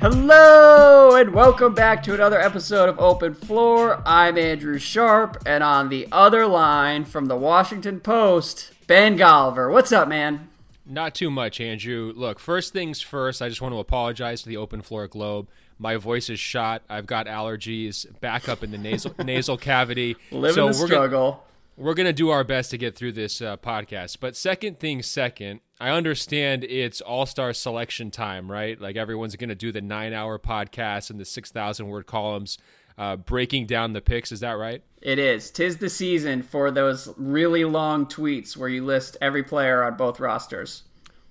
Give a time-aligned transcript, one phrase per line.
[0.00, 4.02] Hello and welcome back to another episode of Open Floor.
[4.06, 9.70] I'm Andrew Sharp, and on the other line from the Washington Post, Ben Golliver.
[9.70, 10.48] What's up, man?
[10.86, 12.14] Not too much, Andrew.
[12.16, 15.48] Look, first things first, I just want to apologize to the Open Floor Globe.
[15.78, 16.82] My voice is shot.
[16.88, 20.16] I've got allergies, back up in the nasal nasal cavity.
[20.30, 21.30] Living so the we're struggle.
[21.76, 24.16] Gonna, we're gonna do our best to get through this uh, podcast.
[24.18, 28.78] But second thing second, I understand it's All Star selection time, right?
[28.78, 32.58] Like everyone's gonna do the nine hour podcast and the six thousand word columns,
[32.98, 34.30] uh, breaking down the picks.
[34.30, 34.82] Is that right?
[35.00, 35.50] It is.
[35.50, 40.20] Tis the season for those really long tweets where you list every player on both
[40.20, 40.82] rosters.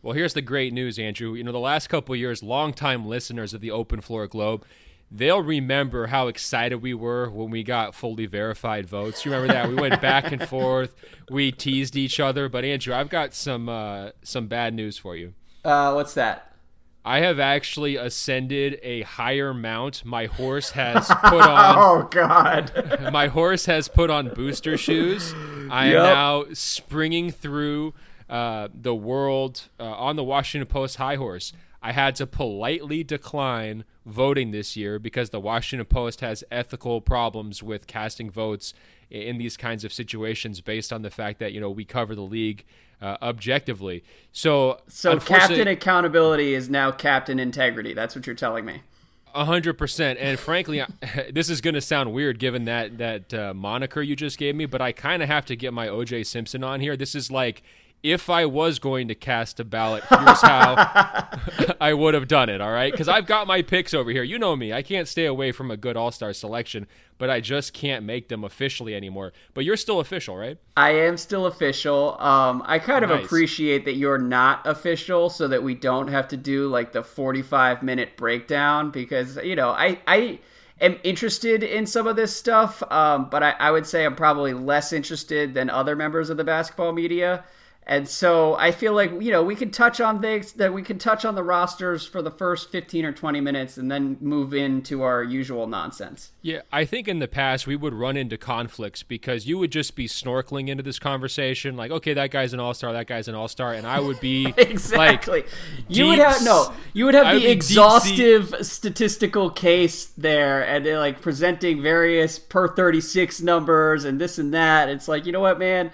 [0.02, 1.36] Well, here's the great news, Andrew.
[1.36, 4.66] You know, the last couple years, longtime listeners of the Open Floor Globe,
[5.12, 9.26] they'll remember how excited we were when we got fully verified votes.
[9.26, 9.70] You remember that?
[9.70, 10.96] We went back and forth,
[11.30, 12.50] we teased each other.
[12.50, 15.34] But Andrew, I've got some uh, some bad news for you.
[15.64, 16.46] Uh, what's that?
[17.06, 20.04] I have actually ascended a higher mount.
[20.04, 21.76] My horse has put on.
[21.78, 23.10] oh God!
[23.12, 25.34] my horse has put on booster shoes.
[25.72, 27.94] I am now springing through
[28.30, 31.54] uh, the world uh, on the Washington Post high horse.
[31.82, 37.64] I had to politely decline voting this year because the Washington Post has ethical problems
[37.64, 38.74] with casting votes
[39.10, 42.22] in these kinds of situations based on the fact that you know we cover the
[42.22, 42.66] league
[43.02, 44.04] uh, objectively.
[44.32, 47.94] So, So Captain Accountability is now Captain Integrity.
[47.94, 48.82] That's what you're telling me.
[49.34, 50.84] A hundred percent, and frankly,
[51.32, 54.66] this is going to sound weird given that that uh, moniker you just gave me,
[54.66, 56.98] but I kind of have to get my OJ Simpson on here.
[56.98, 57.62] This is like
[58.02, 60.76] if I was going to cast a ballot, here's how
[61.82, 62.62] I would have done it.
[62.62, 64.24] All right, because I've got my picks over here.
[64.24, 67.42] You know me; I can't stay away from a good All Star selection, but I
[67.42, 69.34] just can't make them officially anymore.
[69.54, 70.58] But you're still official, right?
[70.78, 72.16] I am still official.
[72.22, 73.26] Um, I kind of Nice.
[73.26, 77.84] appreciate that you're not official, so that we don't have to do like the 45
[77.84, 80.40] minute breakdown because you know I I
[80.80, 84.54] am interested in some of this stuff, um, but I, I would say I'm probably
[84.54, 87.44] less interested than other members of the basketball media.
[87.84, 91.00] And so I feel like you know we can touch on things that we can
[91.00, 95.02] touch on the rosters for the first 15 or 20 minutes and then move into
[95.02, 96.32] our usual nonsense.
[96.44, 99.96] Yeah, I think in the past we would run into conflicts because you would just
[99.96, 103.34] be snorkeling into this conversation, like, okay, that guy's an all star, that guy's an
[103.34, 105.42] all star, and I would be exactly.
[105.42, 105.50] Like,
[105.88, 106.72] you would have no.
[106.94, 112.38] You would have I would the sea- exhaustive statistical case there, and like presenting various
[112.38, 114.90] per thirty six numbers and this and that.
[114.90, 115.90] It's like you know what, man,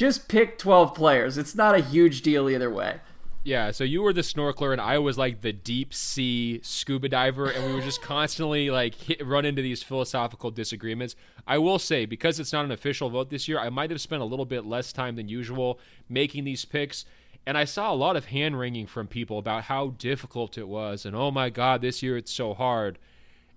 [0.00, 1.36] just pick twelve players.
[1.36, 3.00] It's not a huge deal either way.
[3.44, 7.50] Yeah, so you were the snorkeler and I was like the deep sea scuba diver,
[7.50, 11.16] and we were just constantly like hit, run into these philosophical disagreements.
[11.46, 14.22] I will say, because it's not an official vote this year, I might have spent
[14.22, 15.78] a little bit less time than usual
[16.08, 17.04] making these picks.
[17.46, 21.04] And I saw a lot of hand wringing from people about how difficult it was,
[21.04, 22.98] and oh my god, this year it's so hard.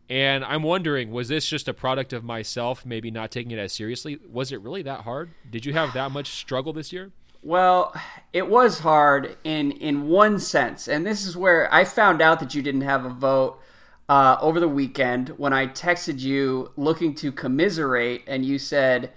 [0.10, 3.74] And I'm wondering, was this just a product of myself maybe not taking it as
[3.74, 4.20] seriously?
[4.32, 5.32] Was it really that hard?
[5.50, 7.12] Did you have that much struggle this year?
[7.42, 7.94] Well,
[8.32, 12.56] it was hard in in one sense, and this is where I found out that
[12.56, 13.60] you didn't have a vote
[14.08, 19.12] uh, over the weekend when I texted you looking to commiserate, and you said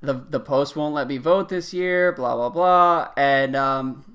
[0.00, 4.11] the the post won't let me vote this year, blah blah blah, and um,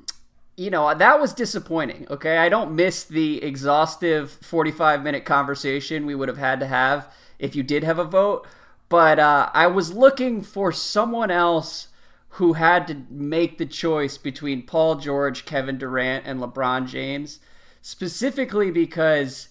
[0.58, 2.08] you know that was disappointing.
[2.10, 6.68] Okay, I don't miss the exhaustive forty five minute conversation we would have had to
[6.68, 8.48] have if you did have a vote,
[8.90, 11.90] but uh, I was looking for someone else
[12.32, 17.40] who had to make the choice between Paul George, Kevin Durant, and LeBron James,
[17.82, 19.50] specifically because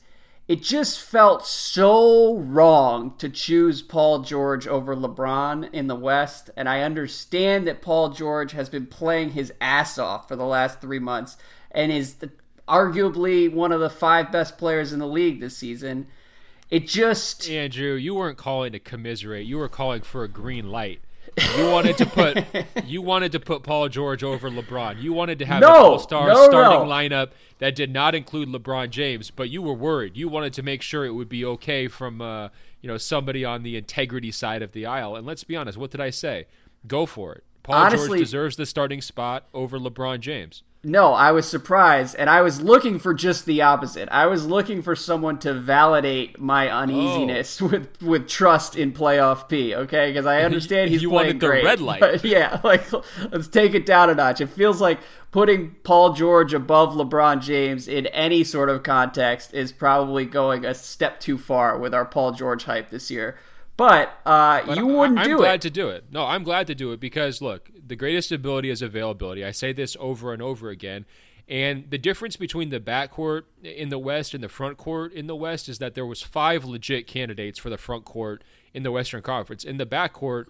[0.49, 6.51] it just felt so wrong to choose Paul George over LeBron in the West.
[6.57, 10.81] And I understand that Paul George has been playing his ass off for the last
[10.81, 11.37] three months
[11.73, 12.31] and is the,
[12.69, 16.07] arguably one of the five best players in the league this season.
[16.71, 17.49] It just.
[17.49, 19.47] Andrew, you weren't calling to commiserate.
[19.47, 21.01] You were calling for a green light.
[21.59, 22.45] You wanted to put
[22.87, 25.03] you wanted to put Paul George over LeBron.
[25.03, 26.93] You wanted to have No, an all-star no, starting no.
[26.95, 30.17] lineup that did not include LeBron James, but you were worried.
[30.17, 32.49] You wanted to make sure it would be okay from uh,
[32.81, 35.15] you know somebody on the integrity side of the aisle.
[35.17, 36.47] And let's be honest, what did I say?
[36.87, 37.45] Go for it.
[37.63, 40.63] Paul Honestly- George deserves the starting spot over LeBron James.
[40.89, 44.09] No, I was surprised, and I was looking for just the opposite.
[44.09, 47.67] I was looking for someone to validate my uneasiness oh.
[47.67, 49.75] with with trust in playoff P.
[49.75, 52.25] Okay, because I understand he's You playing wanted the great, red light.
[52.25, 52.85] yeah, like
[53.33, 54.41] let's take it down a notch.
[54.41, 55.01] It feels like
[55.33, 60.73] putting Paul George above LeBron James in any sort of context is probably going a
[60.73, 63.37] step too far with our Paul George hype this year.
[63.77, 65.35] But, uh, But you wouldn't I'm do it.
[65.35, 66.05] I'm glad to do it.
[66.11, 69.45] No, I'm glad to do it because look, the greatest ability is availability.
[69.45, 71.05] I say this over and over again.
[71.49, 75.37] And the difference between the backcourt in the West and the front court in the
[75.37, 78.43] West is that there was five legit candidates for the front court
[78.75, 79.63] in the Western Conference.
[79.63, 80.47] In the backcourt,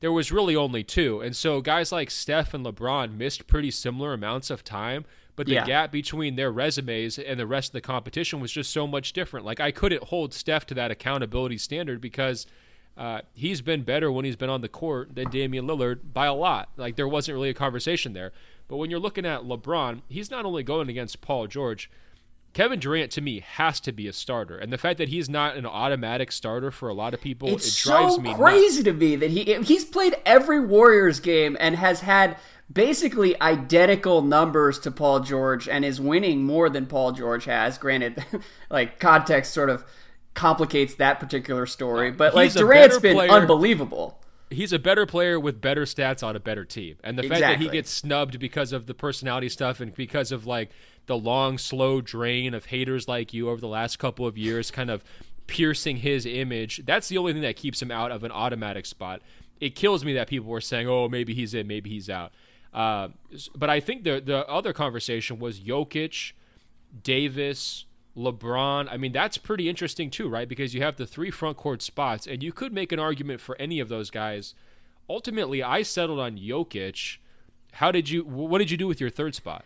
[0.00, 1.20] there was really only two.
[1.20, 5.54] And so guys like Steph and LeBron missed pretty similar amounts of time, but the
[5.54, 5.64] yeah.
[5.64, 9.44] gap between their resumes and the rest of the competition was just so much different.
[9.44, 12.46] Like I couldn't hold Steph to that accountability standard because
[12.96, 16.34] uh, he's been better when he's been on the court than Damian Lillard by a
[16.34, 16.70] lot.
[16.76, 18.32] Like there wasn't really a conversation there.
[18.68, 21.90] But when you're looking at LeBron, he's not only going against Paul George.
[22.52, 25.58] Kevin Durant to me has to be a starter, and the fact that he's not
[25.58, 28.84] an automatic starter for a lot of people, it's it drives so me crazy nuts.
[28.84, 32.38] to me that he he's played every Warriors game and has had
[32.72, 37.76] basically identical numbers to Paul George and is winning more than Paul George has.
[37.76, 38.24] Granted,
[38.70, 39.84] like context sort of
[40.36, 43.30] complicates that particular story, but like Durant's been player.
[43.30, 46.96] unbelievable he's a better player with better stats on a better team.
[47.02, 47.42] And the exactly.
[47.42, 50.70] fact that he gets snubbed because of the personality stuff and because of like
[51.06, 54.90] the long, slow drain of haters like you over the last couple of years, kind
[54.90, 55.04] of
[55.46, 59.22] piercing his image, that's the only thing that keeps him out of an automatic spot.
[59.60, 62.32] It kills me that people were saying, "Oh, maybe he's in, maybe he's out."
[62.74, 63.08] Uh,
[63.54, 66.32] but I think the the other conversation was Jokic,
[67.02, 67.86] Davis,
[68.16, 68.88] LeBron.
[68.90, 70.48] I mean, that's pretty interesting too, right?
[70.48, 73.56] Because you have the three front court spots, and you could make an argument for
[73.60, 74.54] any of those guys.
[75.08, 77.18] Ultimately, I settled on Jokic.
[77.74, 78.24] How did you?
[78.24, 79.64] What did you do with your third spot?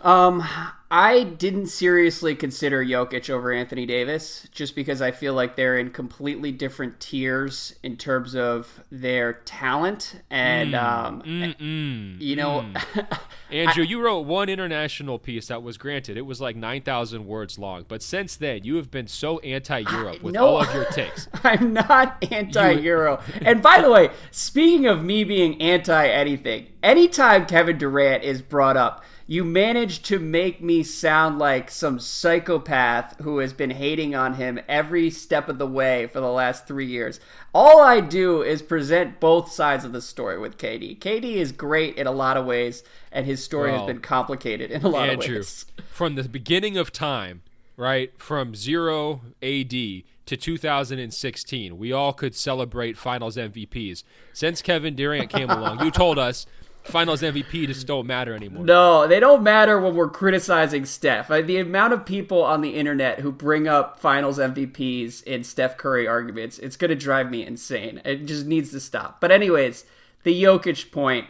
[0.00, 0.44] Um,
[0.90, 5.90] I didn't seriously consider Jokic over Anthony Davis just because I feel like they're in
[5.90, 13.18] completely different tiers in terms of their talent and mm, um, mm, you know, mm.
[13.50, 17.26] Andrew, I, you wrote one international piece that was granted it was like nine thousand
[17.26, 20.86] words long, but since then you have been so anti-Europe with no, all of your
[20.86, 21.28] takes.
[21.44, 23.20] I'm not anti-Euro.
[23.42, 28.78] and by the way, speaking of me being anti anything, anytime Kevin Durant is brought
[28.78, 34.32] up you managed to make me sound like some psychopath who has been hating on
[34.32, 37.20] him every step of the way for the last three years.
[37.52, 40.98] All I do is present both sides of the story with KD.
[40.98, 42.82] KD is great in a lot of ways,
[43.12, 45.66] and his story well, has been complicated in a lot Andrew, of ways.
[45.90, 47.42] From the beginning of time,
[47.76, 54.04] right, from zero AD to 2016, we all could celebrate finals MVPs.
[54.32, 56.46] Since Kevin Durant came along, you told us
[56.88, 58.64] Finals MVP just don't matter anymore.
[58.64, 61.28] No, they don't matter when we're criticizing Steph.
[61.28, 66.08] The amount of people on the internet who bring up Finals MVPs in Steph Curry
[66.08, 68.00] arguments, it's going to drive me insane.
[68.04, 69.20] It just needs to stop.
[69.20, 69.84] But anyways,
[70.22, 71.26] the Jokic point.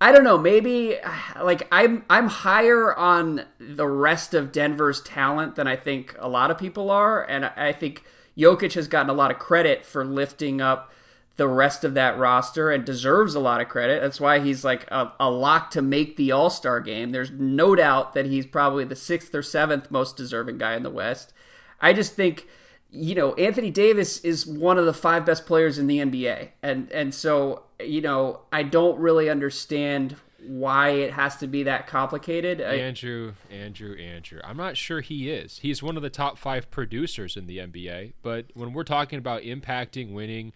[0.00, 0.38] I don't know.
[0.38, 0.96] Maybe
[1.42, 6.50] like I'm I'm higher on the rest of Denver's talent than I think a lot
[6.50, 8.04] of people are, and I think
[8.36, 10.92] Jokic has gotten a lot of credit for lifting up
[11.36, 14.02] the rest of that roster and deserves a lot of credit.
[14.02, 17.10] That's why he's like a, a lock to make the All Star game.
[17.10, 20.90] There's no doubt that he's probably the sixth or seventh most deserving guy in the
[20.90, 21.32] West.
[21.80, 22.46] I just think,
[22.90, 26.90] you know, Anthony Davis is one of the five best players in the NBA, and
[26.92, 32.60] and so you know, I don't really understand why it has to be that complicated.
[32.60, 34.40] Andrew, Andrew, Andrew.
[34.42, 35.58] I'm not sure he is.
[35.60, 39.42] He's one of the top five producers in the NBA, but when we're talking about
[39.42, 40.52] impacting, winning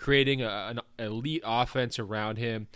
[0.00, 2.66] creating a, an elite offense around him,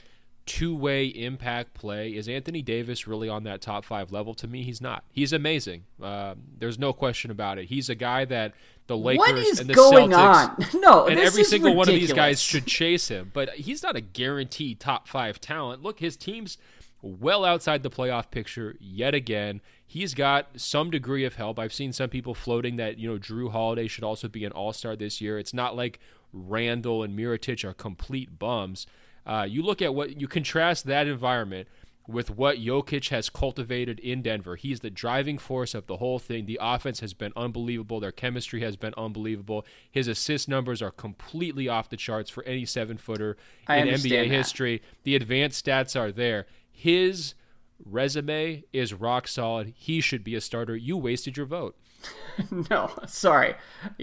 [0.46, 2.10] two way impact play.
[2.10, 4.34] Is Anthony Davis really on that top five level?
[4.34, 5.04] To me, he's not.
[5.10, 5.84] He's amazing.
[6.00, 7.66] Uh, there's no question about it.
[7.66, 8.52] He's a guy that
[8.86, 10.66] the Lakers and the Celtics, on?
[10.80, 11.76] No, and every single ridiculous.
[11.76, 13.30] one of these guys should chase him.
[13.32, 15.82] But he's not a guaranteed top five talent.
[15.82, 16.58] Look, his team's
[17.00, 19.62] well outside the playoff picture yet again.
[19.86, 21.58] He's got some degree of help.
[21.58, 24.74] I've seen some people floating that you know Jrue Holiday should also be an All
[24.74, 25.38] Star this year.
[25.38, 26.00] It's not like
[26.34, 28.86] Randle and Mirotic are complete bums.
[29.24, 31.68] Uh, you look at what you contrast that environment
[32.06, 34.56] with what Jokic has cultivated in Denver.
[34.56, 36.44] He's the driving force of the whole thing.
[36.44, 38.00] The offense has been unbelievable.
[38.00, 39.64] Their chemistry has been unbelievable.
[39.90, 43.36] His assist numbers are completely off the charts for any seven footer
[43.68, 44.34] in NBA that.
[44.34, 44.82] history.
[45.04, 46.46] The advanced stats are there.
[46.70, 47.34] His
[47.82, 49.72] resume is rock solid.
[49.76, 50.76] He should be a starter.
[50.76, 51.76] You wasted your vote.
[52.70, 53.54] no, sorry.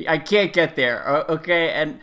[0.08, 1.08] I can't get there.
[1.30, 1.70] Okay.
[1.70, 2.00] And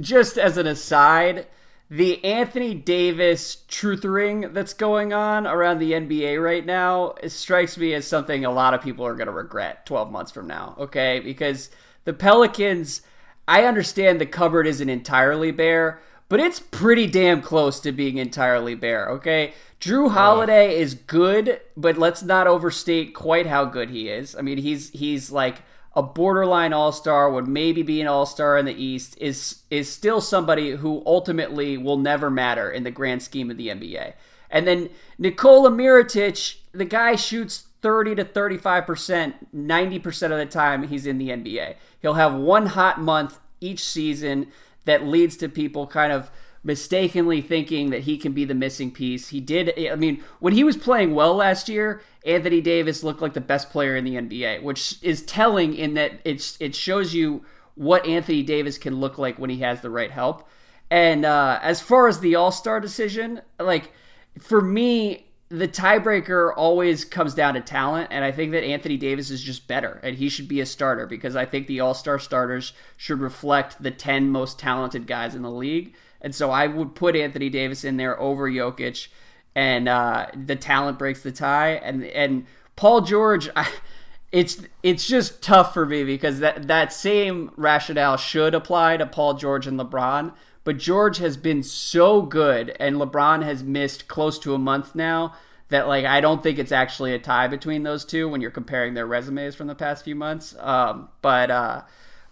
[0.00, 1.46] just as an aside,
[1.90, 8.06] the Anthony Davis truthering that's going on around the NBA right now strikes me as
[8.06, 11.20] something a lot of people are going to regret 12 months from now, okay?
[11.20, 11.70] Because
[12.04, 13.02] the Pelicans,
[13.46, 18.74] I understand the cupboard isn't entirely bare, but it's pretty damn close to being entirely
[18.74, 19.54] bare, okay?
[19.80, 24.36] Jrue Holiday is good, but let's not overstate quite how good he is.
[24.36, 25.62] I mean, he's he's like
[25.98, 30.70] a borderline all-star would maybe be an all-star in the East is is still somebody
[30.70, 34.12] who ultimately will never matter in the grand scheme of the NBA.
[34.48, 41.04] And then Nikola Mirotic, the guy shoots 30 to 35%, 90% of the time he's
[41.04, 41.74] in the NBA.
[42.00, 44.52] He'll have one hot month each season
[44.84, 46.30] that leads to people kind of
[46.62, 49.28] mistakenly thinking that he can be the missing piece.
[49.28, 53.34] He did I mean, when he was playing well last year, Anthony Davis looked like
[53.34, 57.44] the best player in the NBA, which is telling in that it's it shows you
[57.74, 60.48] what Anthony Davis can look like when he has the right help.
[60.90, 63.92] And uh, as far as the All Star decision, like
[64.38, 69.30] for me, the tiebreaker always comes down to talent, and I think that Anthony Davis
[69.30, 72.18] is just better, and he should be a starter because I think the All Star
[72.18, 76.94] starters should reflect the ten most talented guys in the league, and so I would
[76.94, 79.08] put Anthony Davis in there over Jokic,
[79.54, 82.46] and uh, the talent breaks the tie, and and
[82.76, 83.48] Paul George.
[83.54, 83.68] I,
[84.32, 89.34] it's it's just tough for me because that that same rationale should apply to Paul
[89.34, 90.34] George and LeBron,
[90.64, 95.34] but George has been so good, and LeBron has missed close to a month now
[95.68, 98.94] that like I don't think it's actually a tie between those two when you're comparing
[98.94, 100.54] their resumes from the past few months.
[100.58, 101.82] Um, but uh,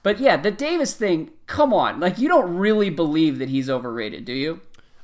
[0.06, 1.32] but yeah, the Davis thing.
[1.48, 4.60] Come on, like you don't really believe that he's overrated, do you?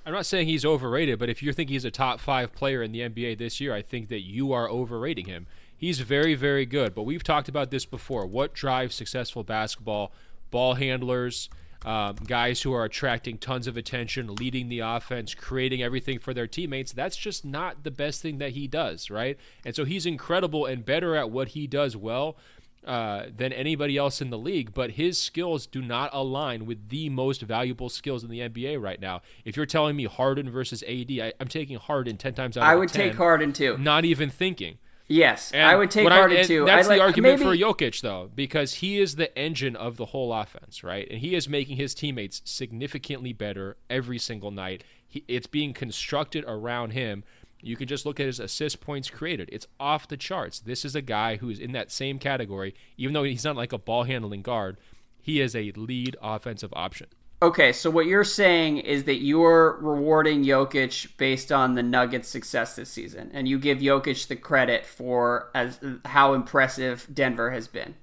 [0.06, 2.92] I'm not saying he's overrated, but if you think he's a top five player in
[2.92, 5.48] the NBA this year, I think that you are overrating him.
[5.76, 8.26] He's very, very good, but we've talked about this before.
[8.26, 10.12] What drives successful basketball?
[10.52, 11.50] Ball handlers,
[11.84, 16.46] um, guys who are attracting tons of attention, leading the offense, creating everything for their
[16.46, 16.92] teammates.
[16.92, 19.36] That's just not the best thing that he does, right?
[19.64, 22.36] And so he's incredible and better at what he does well.
[22.84, 27.08] Uh, than anybody else in the league, but his skills do not align with the
[27.08, 29.22] most valuable skills in the NBA right now.
[29.44, 32.64] If you're telling me Harden versus AD, I, am taking Harden ten times out.
[32.64, 33.78] I would 10, take Harden too.
[33.78, 34.78] Not even thinking.
[35.12, 36.64] Yes, and I would take Harden I, too.
[36.64, 37.50] That's I, the like, argument maybe...
[37.50, 41.06] for Jokic, though, because he is the engine of the whole offense, right?
[41.10, 44.84] And he is making his teammates significantly better every single night.
[45.06, 47.24] He, it's being constructed around him.
[47.62, 49.48] You can just look at his assist points created.
[49.52, 50.58] It's off the charts.
[50.60, 53.72] This is a guy who is in that same category, even though he's not like
[53.72, 54.78] a ball handling guard.
[55.20, 57.06] He is a lead offensive option.
[57.40, 62.76] Okay, so what you're saying is that you're rewarding Jokic based on the Nuggets' success
[62.76, 67.96] this season, and you give Jokic the credit for as how impressive Denver has been.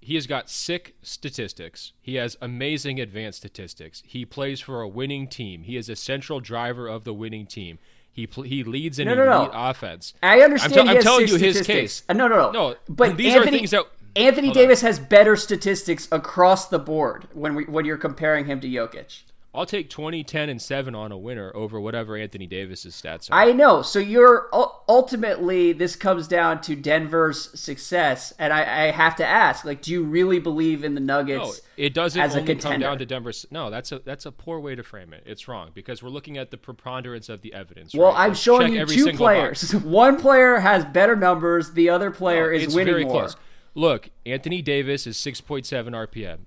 [0.00, 1.92] He has got sick statistics.
[2.00, 4.02] He has amazing advanced statistics.
[4.06, 5.62] He plays for a winning team.
[5.62, 7.78] He is a central driver of the winning team.
[8.18, 9.68] He pl- he leads in no, no, elite no.
[9.68, 10.12] offense.
[10.24, 10.76] I understand.
[10.76, 12.02] I'm, t- I'm telling you his case.
[12.08, 12.50] Uh, no, no, no.
[12.50, 13.84] No, but these Anthony, are things that
[14.16, 14.88] Anthony Davis on.
[14.88, 19.22] has better statistics across the board when we, when you're comparing him to Jokic.
[19.58, 23.34] I'll take 20, 10, and 7 on a winner over whatever Anthony Davis's stats are.
[23.34, 23.82] I know.
[23.82, 24.48] So you're
[24.88, 29.90] ultimately this comes down to Denver's success, and I, I have to ask, like, do
[29.90, 31.44] you really believe in the Nuggets?
[31.44, 33.46] No, it doesn't as only come down to Denver's.
[33.50, 35.24] No, that's a that's a poor way to frame it.
[35.26, 37.92] It's wrong because we're looking at the preponderance of the evidence.
[37.94, 38.20] Well, right?
[38.20, 39.74] I'm Let's showing you two players.
[39.74, 41.72] One player has better numbers.
[41.72, 43.22] The other player no, is winning more.
[43.22, 43.36] Close.
[43.74, 46.38] Look, Anthony Davis is 6.7 RPM.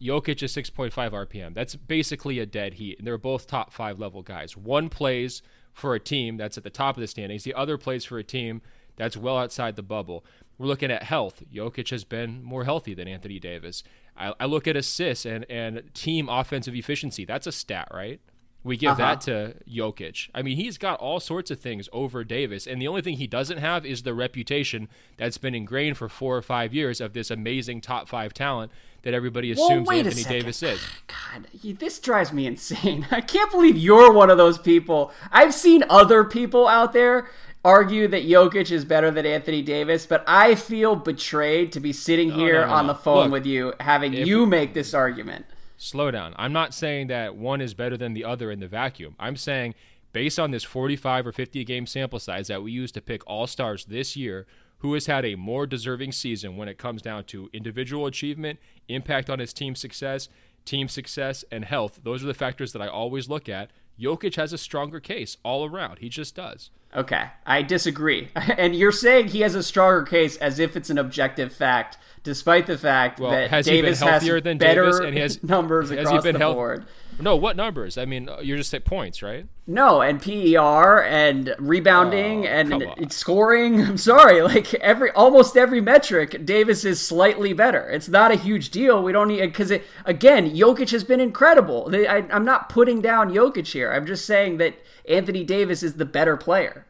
[0.00, 1.54] Jokic is 6.5 RPM.
[1.54, 2.98] That's basically a dead heat.
[2.98, 4.56] And they're both top five level guys.
[4.56, 8.04] One plays for a team that's at the top of the standings, the other plays
[8.04, 8.62] for a team
[8.96, 10.24] that's well outside the bubble.
[10.58, 11.42] We're looking at health.
[11.52, 13.84] Jokic has been more healthy than Anthony Davis.
[14.16, 17.24] I, I look at assists and, and team offensive efficiency.
[17.24, 18.20] That's a stat, right?
[18.64, 19.02] We give uh-huh.
[19.02, 20.28] that to Jokic.
[20.34, 23.26] I mean, he's got all sorts of things over Davis, and the only thing he
[23.26, 27.30] doesn't have is the reputation that's been ingrained for four or five years of this
[27.30, 28.72] amazing top five talent
[29.02, 30.80] that everybody assumes well, Anthony Davis is.
[31.06, 31.46] God,
[31.78, 33.06] this drives me insane.
[33.10, 35.12] I can't believe you're one of those people.
[35.30, 37.28] I've seen other people out there
[37.64, 42.32] argue that Jokic is better than Anthony Davis, but I feel betrayed to be sitting
[42.32, 42.72] here no, no, no.
[42.74, 45.46] on the phone Look, with you having you make this argument
[45.78, 46.34] slow down.
[46.36, 49.14] I'm not saying that one is better than the other in the vacuum.
[49.18, 49.74] I'm saying
[50.12, 53.46] based on this 45 or 50 game sample size that we use to pick all
[53.46, 54.46] stars this year,
[54.78, 58.58] who has had a more deserving season when it comes down to individual achievement,
[58.88, 60.28] impact on his team success,
[60.64, 62.00] team success, and health.
[62.02, 63.70] Those are the factors that I always look at.
[64.00, 65.98] Jokic has a stronger case all around.
[65.98, 66.70] He just does.
[66.94, 68.28] Okay, I disagree.
[68.34, 72.66] and you're saying he has a stronger case as if it's an objective fact despite
[72.66, 75.20] the fact well, that has Davis he been healthier has than better Davis and he
[75.20, 76.86] has numbers has across he been the board.
[77.20, 77.98] No, what numbers?
[77.98, 79.46] I mean, uh, you're just at points, right?
[79.66, 83.82] No, and PER and rebounding oh, and scoring.
[83.86, 87.88] I'm sorry, like every almost every metric, Davis is slightly better.
[87.90, 89.02] It's not a huge deal.
[89.02, 91.90] We don't need because it again, Jokic has been incredible.
[91.92, 93.92] I, I'm not putting down Jokic here.
[93.92, 94.74] I'm just saying that
[95.08, 96.86] Anthony Davis is the better player.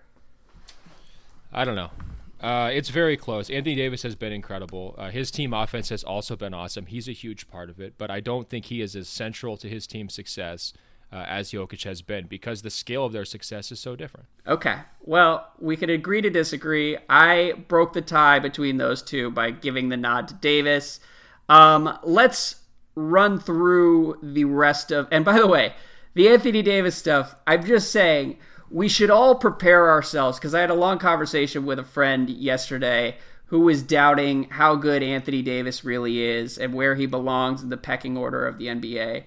[1.53, 1.91] I don't know.
[2.41, 3.51] Uh, it's very close.
[3.51, 4.95] Anthony Davis has been incredible.
[4.97, 6.87] Uh, his team offense has also been awesome.
[6.87, 9.69] He's a huge part of it, but I don't think he is as central to
[9.69, 10.73] his team's success
[11.13, 14.27] uh, as Jokic has been because the scale of their success is so different.
[14.47, 14.77] Okay.
[15.01, 16.99] Well, we could agree to disagree.
[17.09, 21.01] I broke the tie between those two by giving the nod to Davis.
[21.49, 22.57] Um, let's
[22.95, 25.09] run through the rest of.
[25.11, 25.75] And by the way,
[26.15, 28.39] the Anthony Davis stuff, I'm just saying
[28.71, 33.17] we should all prepare ourselves because I had a long conversation with a friend yesterday
[33.47, 37.79] who was doubting how good Anthony Davis really is and where he belongs in the
[37.79, 39.25] pecking order of the NBA.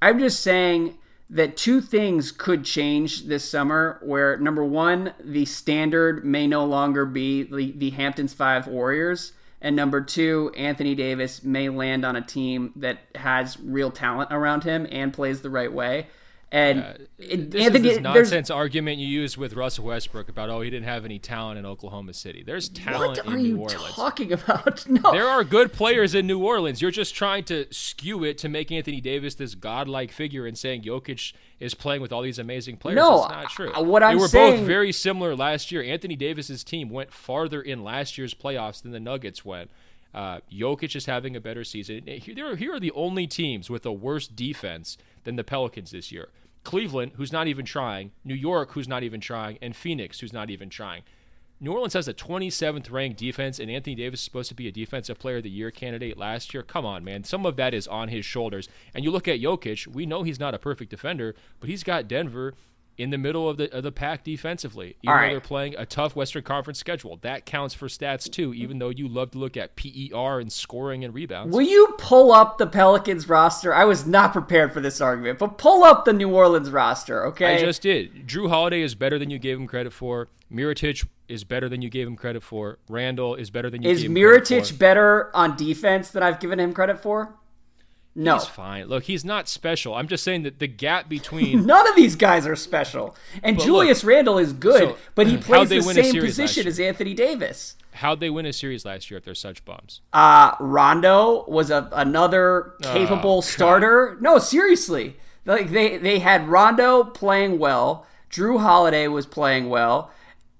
[0.00, 0.96] I'm just saying
[1.30, 7.06] that two things could change this summer where number one the standard may no longer
[7.06, 12.20] be the, the hamptons five warriors and number two anthony davis may land on a
[12.20, 16.06] team that has real talent around him and plays the right way
[16.54, 20.60] and uh, this Anthony, is this nonsense argument you use with Russell Westbrook about oh
[20.60, 22.44] he didn't have any talent in Oklahoma City.
[22.44, 23.74] There's talent in New Orleans.
[23.74, 24.86] What are you talking about?
[24.94, 26.80] No, there are good players in New Orleans.
[26.80, 30.82] You're just trying to skew it to make Anthony Davis this godlike figure and saying
[30.82, 32.96] Jokic is playing with all these amazing players.
[32.96, 33.84] No, That's not true.
[33.84, 35.82] What I'm they were saying, both very similar last year.
[35.82, 39.70] Anthony Davis's team went farther in last year's playoffs than the Nuggets went.
[40.14, 42.04] Uh, Jokic is having a better season.
[42.06, 46.28] Here, here are the only teams with a worse defense than the Pelicans this year.
[46.64, 50.50] Cleveland, who's not even trying, New York, who's not even trying, and Phoenix, who's not
[50.50, 51.02] even trying.
[51.60, 54.72] New Orleans has a 27th ranked defense, and Anthony Davis is supposed to be a
[54.72, 56.62] Defensive Player of the Year candidate last year.
[56.62, 57.22] Come on, man.
[57.22, 58.68] Some of that is on his shoulders.
[58.92, 62.08] And you look at Jokic, we know he's not a perfect defender, but he's got
[62.08, 62.54] Denver
[62.96, 66.14] in the middle of the of the pack defensively, even though they're playing a tough
[66.14, 67.18] Western Conference schedule.
[67.22, 71.04] That counts for stats too, even though you love to look at PER and scoring
[71.04, 71.54] and rebounds.
[71.54, 73.74] Will you pull up the Pelicans roster?
[73.74, 77.56] I was not prepared for this argument, but pull up the New Orleans roster, okay?
[77.56, 78.26] I just did.
[78.26, 80.28] Jrue Holiday is better than you gave him credit for.
[80.52, 82.78] Mirotic is better than you gave him credit for.
[82.88, 84.74] Randle is better than you is gave him Mirotic credit for.
[84.74, 87.34] better on defense than I've given him credit for?
[88.16, 88.34] No.
[88.34, 88.86] He's fine.
[88.86, 89.94] Look, he's not special.
[89.94, 93.16] I'm just saying that the gap between none of these guys are special.
[93.42, 96.78] And but Julius look, Randle is good, so, but he plays the same position as
[96.78, 97.76] Anthony Davis.
[97.94, 100.00] How'd they win a series last year if they're such bums?
[100.12, 104.16] Uh Rondo was a, another capable oh, starter.
[104.20, 105.16] No, seriously.
[105.44, 108.06] Like they they had Rondo playing well.
[108.30, 110.10] Jrue Holiday was playing well.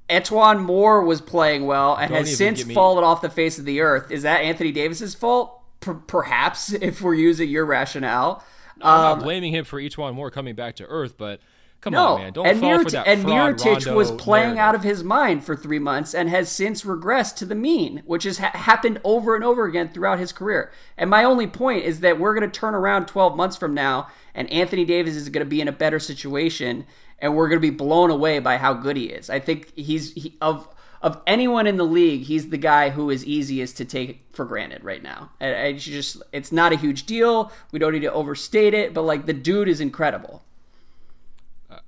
[0.08, 2.74] E'Twaun Moore was playing well and Don't has since me...
[2.74, 4.10] fallen off the face of the earth.
[4.10, 5.63] Is that Anthony Davis's fault?
[6.06, 8.44] Perhaps if we're using your rationale.
[8.78, 11.40] No, I'm um, not blaming him for E'Twaun Moore coming back to earth, but
[11.80, 13.06] come no, on, man, don't and fall for that.
[13.06, 14.62] And Mirotic was playing narrative.
[14.62, 18.24] out of his mind for three months and has since regressed to the mean, which
[18.24, 20.72] has ha- happened over and over again throughout his career.
[20.96, 24.08] And my only point is that we're going to turn around 12 months from now,
[24.34, 26.84] and Anthony Davis is going to be in a better situation,
[27.20, 29.30] and we're going to be blown away by how good he is.
[29.30, 30.68] I think he's he, of
[31.04, 34.82] of anyone in the league, he's the guy who is easiest to take for granted
[34.82, 35.30] right now.
[35.38, 37.52] It's just it's not a huge deal.
[37.72, 40.42] We don't need to overstate it, but like the dude is incredible.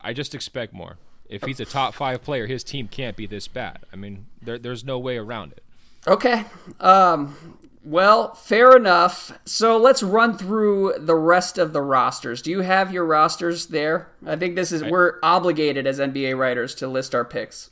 [0.03, 0.99] I just expect more.
[1.31, 3.79] If he's a top five player, his team can't be this bad.
[3.91, 5.63] I mean, there, there's no way around it.
[6.07, 6.45] Okay.
[6.79, 7.35] Um,
[7.85, 9.37] well, fair enough.
[9.47, 12.43] So let's run through the rest of the rosters.
[12.43, 14.09] Do you have your rosters there?
[14.27, 17.71] I think this is I, we're obligated as NBA writers to list our picks.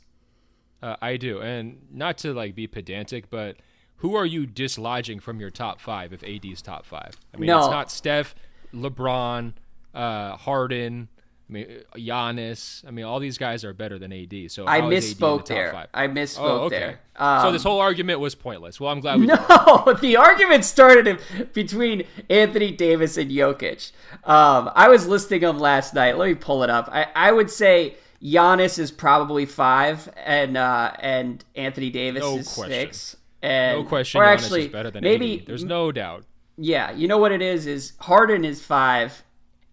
[0.85, 3.57] Uh, I do, and not to like be pedantic, but
[3.97, 7.17] who are you dislodging from your top five if AD's top five?
[7.33, 7.57] I mean, no.
[7.57, 8.35] it's not Steph,
[8.71, 9.53] LeBron,
[9.95, 11.07] uh, Harden.
[11.49, 12.85] I mean, Giannis.
[12.87, 14.51] I mean, all these guys are better than AD.
[14.51, 15.71] So I misspoke the there.
[15.71, 15.87] Five?
[15.91, 16.77] I misspoke oh, okay.
[16.79, 16.99] there.
[17.15, 18.79] Um, so this whole argument was pointless.
[18.79, 19.25] Well, I'm glad we.
[19.27, 21.19] No, the argument started
[21.53, 23.91] between Anthony Davis and Jokic.
[24.23, 26.15] Um, I was listing them last night.
[26.19, 26.89] Let me pull it up.
[26.91, 32.53] I, I would say Giannis is probably five, and uh, and Anthony Davis no is
[32.53, 32.71] question.
[32.71, 33.17] six.
[33.41, 34.21] And, no question.
[34.21, 35.45] Or Giannis actually, better than maybe 80.
[35.45, 36.25] there's no doubt.
[36.57, 37.67] Yeah, you know what it is?
[37.67, 39.23] Is Harden is five,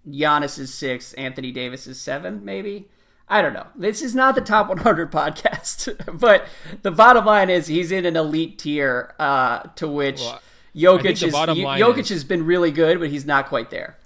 [0.06, 2.88] Giannis is six, Anthony Davis is seven, maybe.
[3.28, 3.68] I don't know.
[3.74, 6.46] This is not the top 100 podcast, but
[6.82, 10.42] the bottom line is he's in an elite tier to which well,
[10.76, 11.32] Jokic is.
[11.32, 13.96] Jokic is, has been really good, but he's not quite there.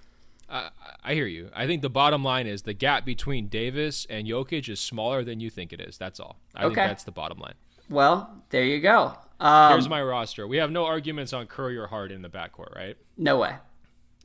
[1.06, 1.50] I hear you.
[1.54, 5.38] I think the bottom line is the gap between Davis and Jokic is smaller than
[5.38, 5.96] you think it is.
[5.96, 6.40] That's all.
[6.52, 6.74] I okay.
[6.74, 7.54] think that's the bottom line.
[7.88, 9.14] Well, there you go.
[9.38, 10.48] Um, Here's my roster.
[10.48, 12.96] We have no arguments on Curry or Harden in the backcourt, right?
[13.16, 13.54] No way.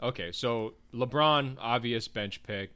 [0.02, 2.72] Okay, so LeBron, obvious bench pick.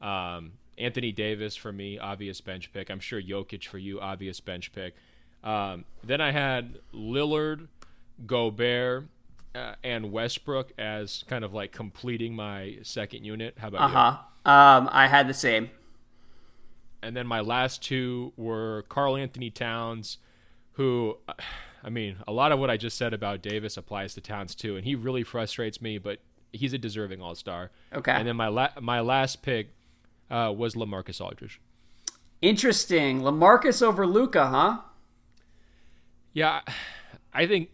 [0.00, 2.90] Um, Anthony Davis for me, obvious bench pick.
[2.90, 4.94] I'm sure Jokic for you, obvious bench pick.
[5.42, 7.66] Um, then I had Lillard,
[8.24, 9.08] Gobert,
[9.58, 13.54] uh, and Westbrook as kind of like completing my second unit.
[13.58, 14.18] How about uh-huh.
[14.46, 14.52] you?
[14.52, 15.70] Um, I had the same.
[17.02, 20.18] And then my last two were Karl-Anthony Towns,
[20.72, 21.16] who,
[21.84, 24.76] I mean, a lot of what I just said about Davis applies to Towns too,
[24.76, 26.18] and he really frustrates me, but
[26.52, 27.70] he's a deserving All Star.
[27.92, 28.12] Okay.
[28.12, 29.68] And then my la- my last pick
[30.30, 31.60] uh, was LaMarcus Aldridge.
[32.42, 33.20] Interesting.
[33.22, 34.78] LaMarcus over Luka, huh?
[36.32, 36.60] Yeah,
[37.32, 37.70] I think,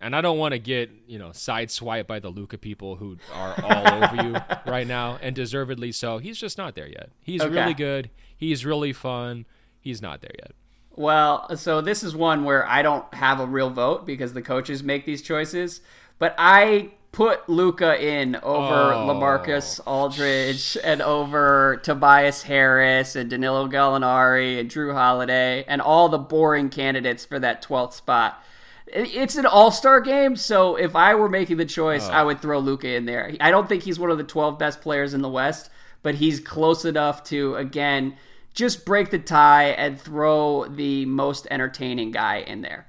[0.00, 3.54] and I don't want to get you know sideswiped by the Luka people who are
[3.62, 4.36] all over you
[4.70, 6.18] right now, and deservedly so.
[6.18, 7.10] He's just not there yet.
[7.22, 7.54] He's Okay.
[7.54, 8.10] really good.
[8.36, 9.46] He's really fun.
[9.80, 10.52] He's not there yet.
[10.94, 14.82] Well, so this is one where I don't have a real vote because the coaches
[14.82, 15.80] make these choices,
[16.18, 19.06] but I put Luka in over Oh.
[19.08, 26.18] LaMarcus Aldridge and over Tobias Harris and Danilo Gallinari and Jrue Holiday and all the
[26.18, 28.42] boring candidates for that 12th spot.
[28.86, 32.58] It- It's an all-star game, so if I were making the choice, I would throw
[32.58, 33.34] Luka in there.
[33.40, 35.70] I don't think he's one of the 12 best players in the West,
[36.02, 38.16] but he's close enough to again
[38.54, 42.86] just break the tie and throw the most entertaining guy in there.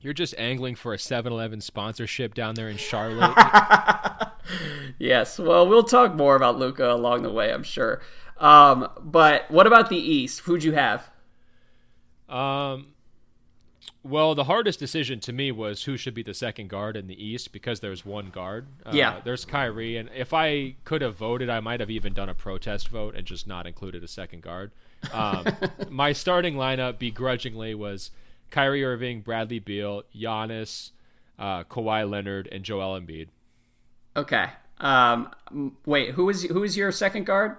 [0.00, 3.32] You're just angling for a 7-Eleven sponsorship down there in Charlotte.
[4.98, 8.02] Yes, well, we'll talk more about Luka along the way, I'm sure.
[8.38, 10.40] Um, but what about the East?
[10.40, 11.08] Who'd you have?
[12.28, 12.88] Um,
[14.04, 17.24] well, the hardest decision to me was who should be the second guard in the
[17.24, 18.66] East because there's one guard.
[18.84, 19.20] Uh, Yeah.
[19.24, 22.88] There's Kyrie, and if I could have voted, I might have even done a protest
[22.88, 24.72] vote and just not included a second guard.
[25.12, 25.46] Um,
[25.90, 28.10] my starting lineup, begrudgingly, was
[28.50, 30.90] Kyrie Irving, Bradley Beal, Giannis,
[31.38, 33.28] uh, Kawhi Leonard, and Joel Embiid.
[34.16, 34.46] Okay.
[34.78, 35.32] Um,
[35.86, 37.56] wait, who is who is your second guard?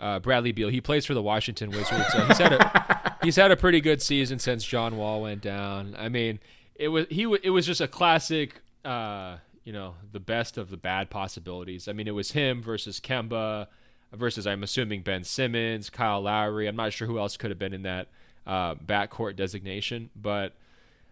[0.00, 0.68] uh, Bradley Beal.
[0.68, 4.02] He plays for the Washington Wizards, so he's had a he's had a pretty good
[4.02, 5.94] season since John Wall went down.
[5.98, 6.40] I mean,
[6.74, 8.60] it was he it was just a classic.
[8.84, 11.88] Uh, you know, the best of the bad possibilities.
[11.88, 13.66] I mean, it was him versus Kemba
[14.14, 16.66] versus I'm assuming Ben Simmons, Kyle Lowry.
[16.66, 18.08] I'm not sure who else could have been in that
[18.46, 20.54] uh, backcourt designation, but.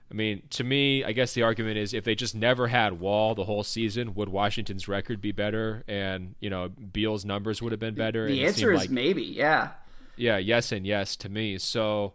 [0.08, 3.34] I mean, to me, I guess the argument is if they just never had Wall
[3.34, 5.82] the whole season, would Washington's record be better?
[5.88, 8.24] And you know, Beal's numbers would have been better.
[8.28, 9.70] The answer is like maybe, yeah.
[10.16, 11.58] Yeah, yes and yes to me.
[11.58, 12.14] So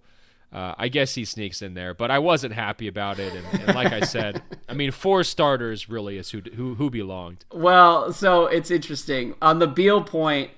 [0.53, 3.33] uh, I guess he sneaks in there, but I wasn't happy about it.
[3.33, 7.45] And, and like I said, I mean, four starters really is who who who belonged.
[7.53, 9.35] Well, so it's interesting.
[9.41, 10.51] On the Beal point,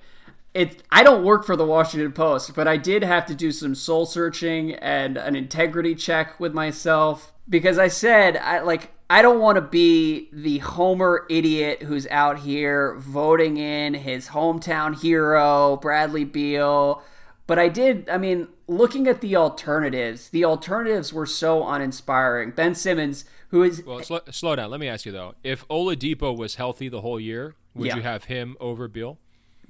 [0.52, 3.74] it I don't work for the Washington Post, but I did have to do some
[3.74, 9.38] soul searching and an integrity check with myself because I said I like I don't
[9.38, 16.24] want to be the homer idiot who's out here voting in his hometown hero, Bradley
[16.24, 17.02] Beal.
[17.46, 22.52] But I did, I mean, looking at the alternatives, the alternatives were so uninspiring.
[22.52, 24.70] Ben Simmons, who is Well, slow, slow down.
[24.70, 27.96] Let me ask you though: if Oladipo was healthy the whole year, would Yeah.
[27.96, 29.18] you have him over Beal?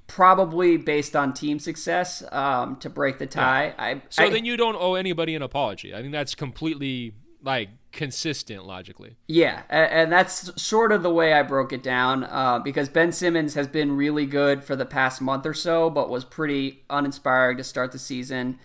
[0.07, 3.75] probably based on team success um, to break the tie.
[3.79, 5.95] I, So I- then you don't owe anybody an apology.
[5.95, 9.17] I think that's completely like consistent logically.
[9.27, 13.55] yeah, and that's sort of the way I broke it down uh, because Ben Simmons
[13.55, 17.65] has been really good for the past month or so, but was pretty uninspiring to
[17.65, 18.59] start the season.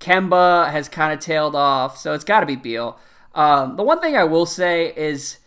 [0.00, 2.98] Kemba has kind of tailed off, so it's got to be Beal.
[3.34, 5.38] Um, the one thing I will say is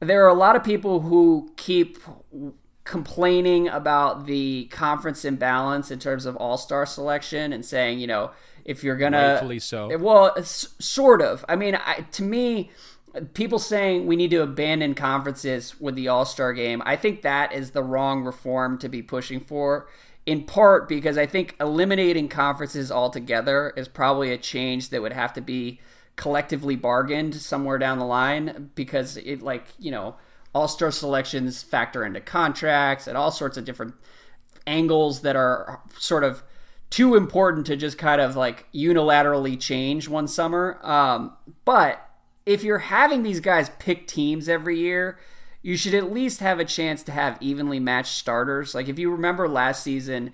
[0.00, 1.98] there are a lot of people who keep
[2.84, 8.30] complaining about the conference imbalance in terms of all star selection and saying, you know,
[8.66, 9.88] if you're gonna Rightfully so.
[9.90, 11.44] Eh, well, s- sort of.
[11.48, 12.70] I mean, I, to me,
[13.32, 17.52] people saying we need to abandon conferences with the All Star game, I think that
[17.52, 19.88] is the wrong reform to be pushing for.
[20.26, 25.32] In part because I think eliminating conferences altogether is probably a change that would have
[25.34, 25.80] to be
[26.16, 30.16] collectively bargained somewhere down the line because it, like, you know,
[30.52, 33.94] All Star selections factor into contracts and all sorts of different
[34.66, 36.42] angles that are sort of
[36.90, 40.78] too important to just kind of like unilaterally change one summer.
[40.82, 42.00] Um, but
[42.44, 45.18] if you're having these guys pick teams every year,
[45.62, 48.74] you should at least have a chance to have evenly matched starters.
[48.74, 50.32] Like if you remember last season,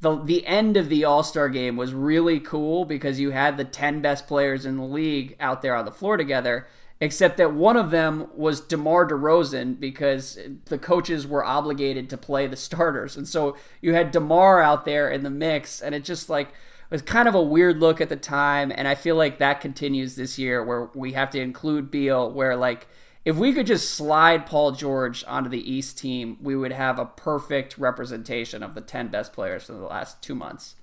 [0.00, 3.64] the the end of the All Star game was really cool because you had the
[3.64, 6.66] ten best players in the league out there on the floor together.
[7.00, 12.46] Except that one of them was DeMar DeRozan because the coaches were obligated to play
[12.46, 16.28] the starters, and so you had DeMar out there in the mix, and it just
[16.28, 16.52] like
[16.90, 18.72] was kind of a weird look at the time.
[18.74, 22.54] And I feel like that continues this year, where we have to include Beal, where
[22.54, 22.86] like
[23.24, 27.06] if we could just slide Paul George onto the East team, we would have a
[27.06, 30.76] perfect representation of the 10 best players from the last two months.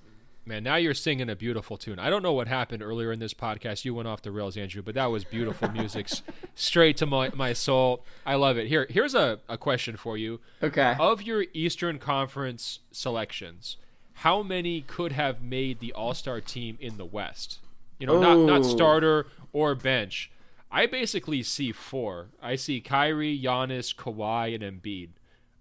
[0.44, 2.00] Man, now you're singing a beautiful tune.
[2.00, 3.84] I don't know what happened earlier in this podcast.
[3.84, 6.08] You went off the rails, Andrew, but that was beautiful music,
[6.56, 8.04] straight to my, my soul.
[8.26, 8.66] I love it.
[8.66, 10.40] Here, here's a, a question for you.
[10.60, 10.96] Okay.
[10.98, 13.76] Of your Eastern Conference selections,
[14.14, 17.60] how many could have made the All Star team in the West?
[17.98, 20.32] You know, not not starter or bench.
[20.72, 22.30] I basically see four.
[22.42, 25.10] I see Kyrie, Giannis, Kawhi, and Embiid.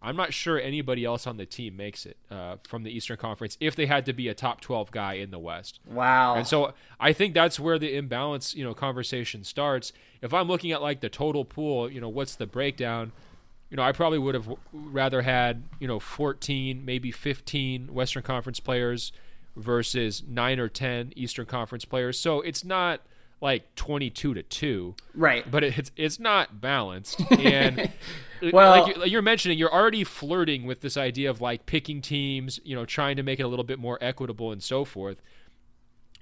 [0.01, 3.55] I'm not sure anybody else on the team makes it uh, from the Eastern Conference
[3.59, 5.79] if they had to be a top 12 guy in the West.
[5.85, 6.35] Wow.
[6.35, 9.93] And so I think that's where the imbalance, you know, conversation starts.
[10.21, 13.11] If I'm looking at like the total pool, you know, what's the breakdown?
[13.69, 18.59] You know, I probably would have rather had, you know, 14, maybe 15 Western Conference
[18.59, 19.11] players
[19.55, 22.17] versus 9 or 10 Eastern Conference players.
[22.19, 23.01] So it's not
[23.39, 27.91] like 22 to 2 right but it's it's not balanced and
[28.53, 32.75] well like you're mentioning you're already flirting with this idea of like picking teams you
[32.75, 35.21] know trying to make it a little bit more equitable and so forth.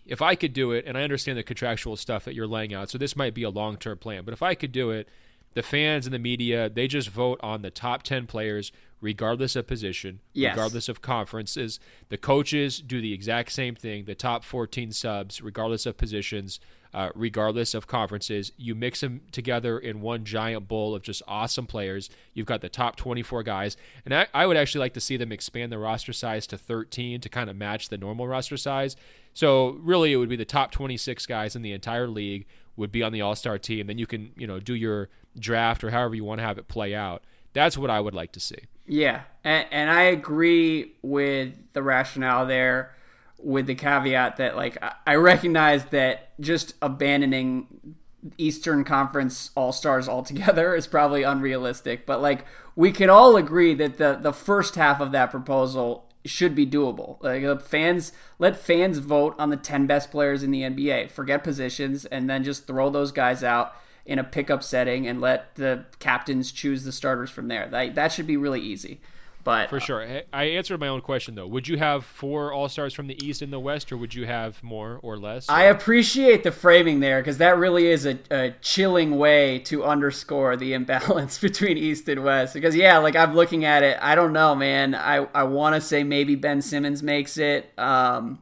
[0.05, 2.89] If i could do it and i understand the contractual stuff that you're laying out
[2.89, 5.08] so this might be a long-term plan but if i could do it
[5.53, 9.67] the fans and the media they just vote on the top 10 players regardless of
[9.67, 10.53] position yes.
[10.53, 11.79] regardless of conferences.
[12.10, 16.60] The coaches do the exact same thing the top 14 subs regardless of positions
[16.93, 18.52] uh, regardless of conferences.
[18.58, 22.10] You mix them together in one giant bowl of just awesome players.
[22.34, 23.78] You've got the top 24 guys.
[24.06, 27.21] And I, I would actually like to see them expand the roster size to 13
[27.21, 28.95] to kind of match the normal roster size.
[29.34, 33.04] So really, it would be the top 26 guys in the entire league would be
[33.04, 33.88] on the All Star team.
[33.88, 36.67] Then you can, you know, do your draft or however you want to have it
[36.67, 37.23] play out.
[37.54, 38.67] That's what I would like to see.
[38.86, 42.95] Yeah, and, and I agree with the rationale there
[43.41, 47.95] with the caveat that like I recognize that just abandoning
[48.38, 53.97] Eastern Conference All Stars altogether is probably unrealistic, but like we can all agree that
[53.97, 57.21] the the first half of that proposal should be doable.
[57.21, 61.12] Like fans, let fans vote on the ten best players in the NBA.
[61.12, 63.73] Forget positions, and then just throw those guys out
[64.06, 67.67] in a pickup setting, and let the captains choose the starters from there.
[67.69, 69.02] That that should be really easy.
[69.43, 71.47] But for sure, I answered my own question though.
[71.47, 74.25] Would you have four All Stars from the East and the West, or would you
[74.25, 75.47] have more or less?
[75.49, 80.58] I appreciate the framing there because that really is a, a, chilling way to underscore
[80.58, 82.54] the imbalance between East and West.
[82.54, 84.93] Because yeah, like I'm looking at it, I don't know, man.
[84.93, 87.71] I I want to say maybe Ben Simmons makes it.
[87.78, 88.39] Um,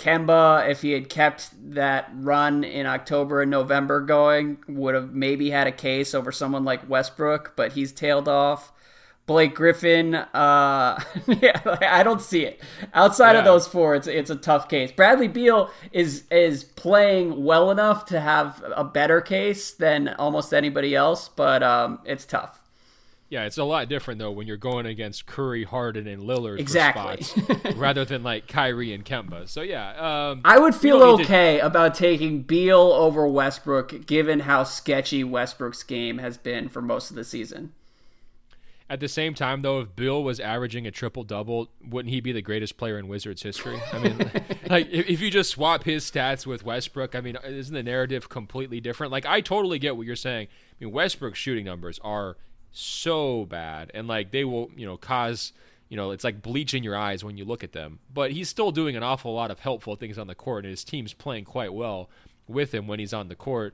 [0.00, 5.50] Kemba, if he had kept that run in October and November going, would have maybe
[5.50, 8.72] had a case over someone like Westbrook, but he's tailed off.
[9.30, 10.16] Blake Griffin.
[10.16, 12.60] Uh, yeah, I don't see it
[12.92, 13.38] outside yeah.
[13.38, 13.94] of those four.
[13.94, 14.90] It's it's a tough case.
[14.90, 20.96] Bradley Beal is is playing well enough to have a better case than almost anybody
[20.96, 22.60] else, but um, it's tough.
[23.28, 27.22] Yeah, it's a lot different though when you're going against Curry, Harden, and Lillard exactly.
[27.22, 29.48] spots rather than like Kyrie and Kemba.
[29.48, 31.66] So yeah, um, I would feel okay to...
[31.66, 37.16] about taking Beal over Westbrook, given how sketchy Westbrook's game has been for most of
[37.16, 37.74] the season.
[38.90, 42.32] At the same time, though, if Beal was averaging a triple double, wouldn't he be
[42.32, 43.80] the greatest player in Wizards history?
[43.92, 44.18] I mean,
[44.68, 48.28] like if, if, you just swap his stats with Westbrook, I mean, isn't the narrative
[48.28, 49.12] completely different?
[49.12, 50.48] Like, I totally get what you're saying.
[50.48, 52.36] I mean, Westbrook's shooting numbers are
[52.72, 55.52] so bad, and like they will, you know, cause
[55.88, 58.00] you know, it's like bleaching your eyes when you look at them.
[58.12, 60.82] But he's still doing an awful lot of helpful things on the court, and his
[60.82, 62.10] team's playing quite well
[62.48, 63.72] with him when he's on the court.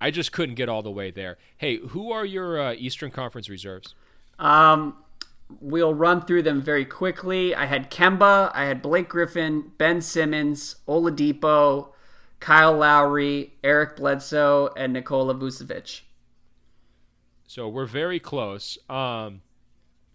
[0.00, 1.36] I just couldn't get all the way there.
[1.58, 3.94] Hey, who are your uh, Eastern Conference reserves?
[4.38, 4.96] Um,
[5.60, 7.54] we'll run through them very quickly.
[7.54, 11.88] I had Kemba, I had Blake Griffin, Ben Simmons, Oladipo,
[12.40, 16.02] Kyle Lowry, Eric Bledsoe, and Nikola Vucevic.
[17.46, 18.78] So we're very close.
[18.88, 19.42] Um,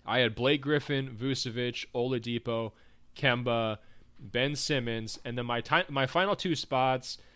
[0.06, 2.74] I had Blake Griffin, Vucevic, Oladipo,
[3.16, 3.78] Kemba,
[4.20, 7.18] Ben Simmons, and then my time, my final two spots–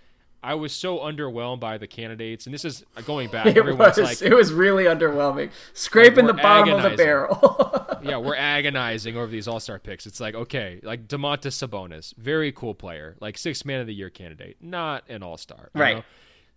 [0.43, 3.47] I was so underwhelmed by the candidates, and this is going back.
[3.47, 3.97] it was.
[3.97, 6.91] Like, it was really underwhelming, scraping like the bottom agonizing.
[6.91, 7.97] of the barrel.
[8.03, 10.05] yeah, we're agonizing over these All Star picks.
[10.05, 14.09] It's like okay, like Domantas Sabonis, very cool player, like six Man of the Year
[14.09, 15.97] candidate, not an All Star, right?
[15.97, 16.03] Know?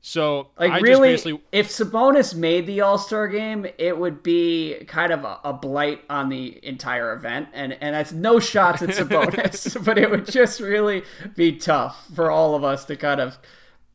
[0.01, 1.43] So like I really, basically...
[1.51, 6.03] if Sabonis made the All Star game, it would be kind of a, a, blight
[6.09, 10.61] on the entire event, and and that's no shots at Sabonis, but it would just
[10.61, 11.03] really
[11.35, 13.39] be tough for all of us to kind of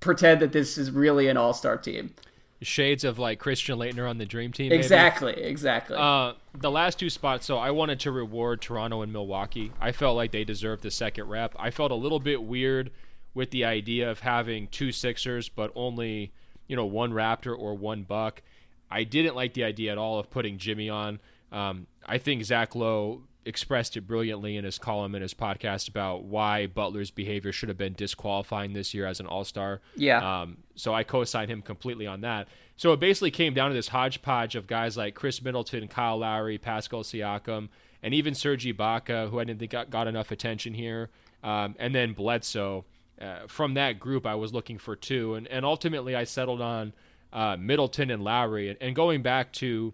[0.01, 2.13] pretend that this is really an all star team.
[2.61, 4.69] Shades of like Christian Laettner on the Dream Team.
[4.69, 4.79] Maybe.
[4.79, 5.97] Exactly, exactly.
[5.97, 9.71] Uh, the last two spots, so I wanted to reward Toronto and Milwaukee.
[9.79, 11.55] I felt like they deserved the second rep.
[11.57, 12.91] I felt a little bit weird
[13.33, 16.33] with the idea of having two Sixers, but only
[16.67, 18.43] you know one Raptor or one Buck.
[18.91, 21.19] I didn't like the idea at all of putting Jimmy on.
[21.51, 26.23] Um, I think Zach Lowe expressed it brilliantly in his column in his podcast about
[26.23, 29.81] why Butler's behavior should have been disqualifying this year as an All Star.
[29.95, 30.41] Yeah.
[30.41, 32.47] Um, so I co-signed him completely on that.
[32.77, 36.57] So it basically came down to this hodgepodge of guys like Khris Middleton, Kyle Lowry,
[36.57, 37.69] Pascal Siakam,
[38.03, 41.09] and even Serge Ibaka, who I didn't think got, got enough attention here,
[41.43, 42.85] um, and then Bledsoe.
[43.19, 46.93] Uh, from that group, I was looking for two, and, and ultimately I settled on
[47.31, 48.69] uh, Middleton and Lowry.
[48.69, 49.93] And, and going back to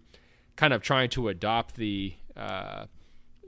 [0.56, 2.86] kind of trying to adopt the uh,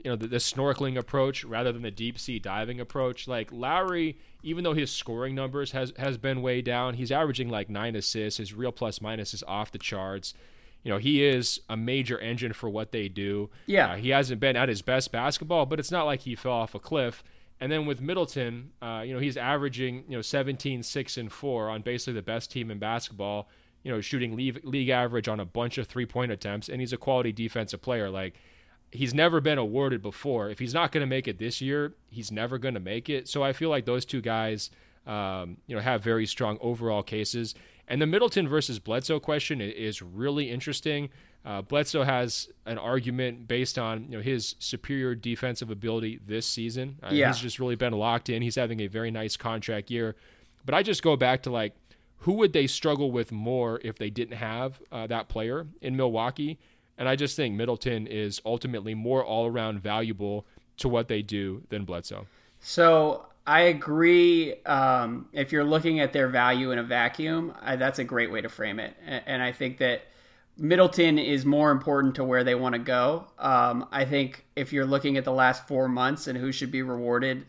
[0.03, 3.27] you know the, the, snorkeling approach rather than the deep sea diving approach.
[3.27, 7.69] Like Lowry, even though his scoring numbers has has been way down, he's averaging like
[7.69, 8.37] nine assists.
[8.37, 10.33] His real plus minus is off the charts.
[10.83, 13.49] You know he is a major engine for what they do.
[13.65, 16.53] Yeah, uh, he hasn't been at his best basketball, but it's not like he fell
[16.53, 17.23] off a cliff.
[17.59, 21.69] And then with Middleton, uh, you know he's averaging you know 17, 6, and 4
[21.69, 23.49] on basically the best team in basketball.
[23.83, 26.93] You know shooting league, league average on a bunch of three point attempts, and he's
[26.93, 28.09] a quality defensive player.
[28.09, 28.35] Like
[28.91, 30.49] he's never been awarded before.
[30.49, 33.27] If he's not going to make it this year, he's never going to make it.
[33.27, 34.69] So I feel like those two guys,
[35.07, 37.55] um, you know, have very strong overall cases.
[37.87, 41.09] And the Middleton versus Bledsoe question is really interesting.
[41.43, 46.99] Uh, Bledsoe has an argument based on you know his superior defensive ability this season.
[47.01, 47.27] Uh, yeah.
[47.27, 48.41] He's just really been locked in.
[48.41, 50.15] He's having a very nice contract year.
[50.63, 51.73] But I just go back to like,
[52.17, 56.59] who would they struggle with more if they didn't have uh, that player in Milwaukee?
[57.01, 60.45] And I just think Middleton is ultimately more all around valuable
[60.77, 62.27] to what they do than Bledsoe.
[62.59, 64.61] So I agree.
[64.65, 68.41] Um, if you're looking at their value in a vacuum, I, that's a great way
[68.41, 68.95] to frame it.
[69.03, 70.03] And, and, I think that
[70.57, 73.25] Middleton is more important to where they want to go.
[73.39, 76.83] Um, I think if you're looking at the last four months and who should be
[76.83, 77.47] rewarded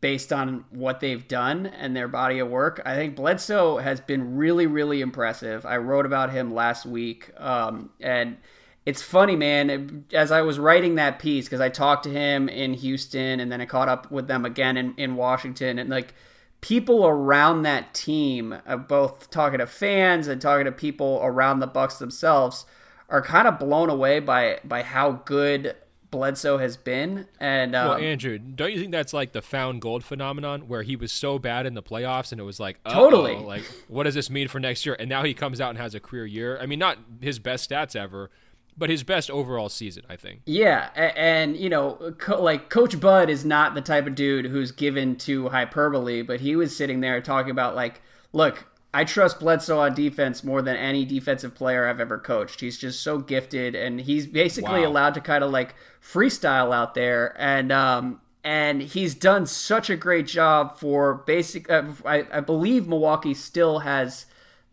[0.00, 4.34] based on what they've done and their body of work, I think Bledsoe has been
[4.36, 5.64] really, really impressive.
[5.64, 7.30] I wrote about him last week.
[7.36, 8.38] Um, and
[8.88, 10.06] it's funny, man.
[10.14, 13.60] As I was writing that piece, because I talked to him in Houston and then
[13.60, 16.14] I caught up with them again in, in Washington, and like
[16.62, 21.66] people around that team, uh, both talking to fans and talking to people around the
[21.66, 22.64] Bucks themselves,
[23.10, 25.76] are kind of blown away by by how good
[26.10, 27.26] Bledsoe has been.
[27.38, 30.96] And um, well, Andrew, don't you think that's like the found gold phenomenon, where he
[30.96, 34.30] was so bad in the playoffs, and it was like totally like what does this
[34.30, 34.96] mean for next year?
[34.98, 36.58] And now he comes out and has a career year.
[36.58, 38.30] I mean, not his best stats ever,
[38.78, 40.42] but his best overall season, I think.
[40.46, 44.70] Yeah, and, you know, co- like Coach Bud is not the type of dude who's
[44.70, 48.00] given to hyperbole, but he was sitting there talking about like,
[48.32, 52.60] look, I trust Bledsoe on defense more than any defensive player I've ever coached.
[52.60, 54.88] He's just so gifted, and he's basically wow.
[54.88, 59.96] allowed to kind of like freestyle out there, and um, and he's done such a
[59.96, 61.70] great job for basic.
[61.70, 64.24] Uh, I, I believe Milwaukee still has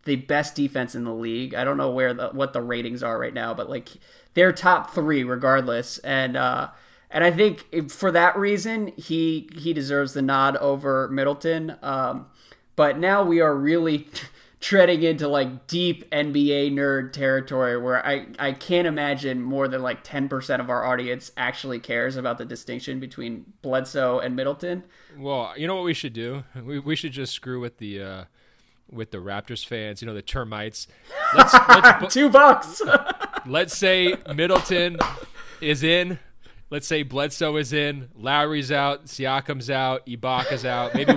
[0.06, 1.54] the best defense in the league.
[1.54, 3.90] I don't know where the what the ratings are right now, but like
[4.32, 5.98] they're top three regardless.
[5.98, 6.68] And uh,
[7.10, 11.76] and I think for that reason, he he deserves the nod over Middleton.
[11.82, 12.26] Um,
[12.76, 14.06] but now we are really
[14.60, 20.02] treading into like deep NBA nerd territory where I, I can't imagine more than like
[20.02, 24.84] 10% of our audience actually cares about the distinction between Bledsoe and Middleton.
[25.16, 26.44] Well, you know what we should do?
[26.60, 28.24] We, we should just screw with the uh,
[28.90, 30.88] with the Raptors fans, you know, the termites.
[31.34, 32.82] Let's, let's two bucks.
[33.46, 34.98] let's say Middleton
[35.60, 36.18] is in.
[36.68, 38.08] Let's say Bledsoe is in.
[38.16, 39.06] Lowry's out.
[39.06, 40.04] Siakam's out.
[40.06, 40.96] Ibaka's out.
[40.96, 41.12] Maybe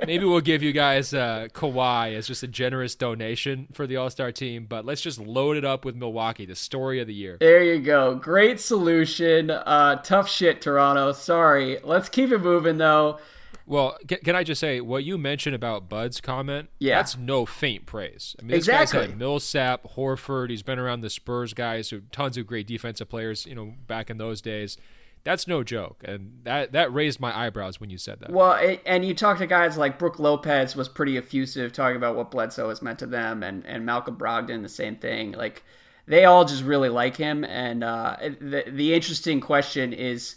[0.06, 4.10] maybe we'll give you guys uh, Kawhi as just a generous donation for the All
[4.10, 4.66] Star team.
[4.68, 7.36] But let's just load it up with Milwaukee, the story of the year.
[7.38, 8.16] There you go.
[8.16, 9.48] Great solution.
[9.50, 11.12] Uh, tough shit, Toronto.
[11.12, 11.78] Sorry.
[11.84, 13.20] Let's keep it moving though.
[13.66, 16.68] Well, can, can, I just say what you mentioned about Bud's comment?
[16.78, 18.36] Yeah, that's no faint praise.
[18.38, 19.00] I mean, this exactly.
[19.00, 20.50] guy's had Millsap, Horford.
[20.50, 23.46] He's been around the Spurs guys, who tons of great defensive players.
[23.46, 24.76] You know, back in those days.
[25.24, 28.30] That's no joke, and that that raised my eyebrows when you said that.
[28.30, 32.14] Well, it, and you talk to guys like Brook Lopez was pretty effusive, talking about
[32.14, 35.32] what Bledsoe has meant to them, and and Malcolm Brogdon the same thing.
[35.32, 35.62] Like
[36.06, 40.36] they all just really like him, and uh, the the interesting question is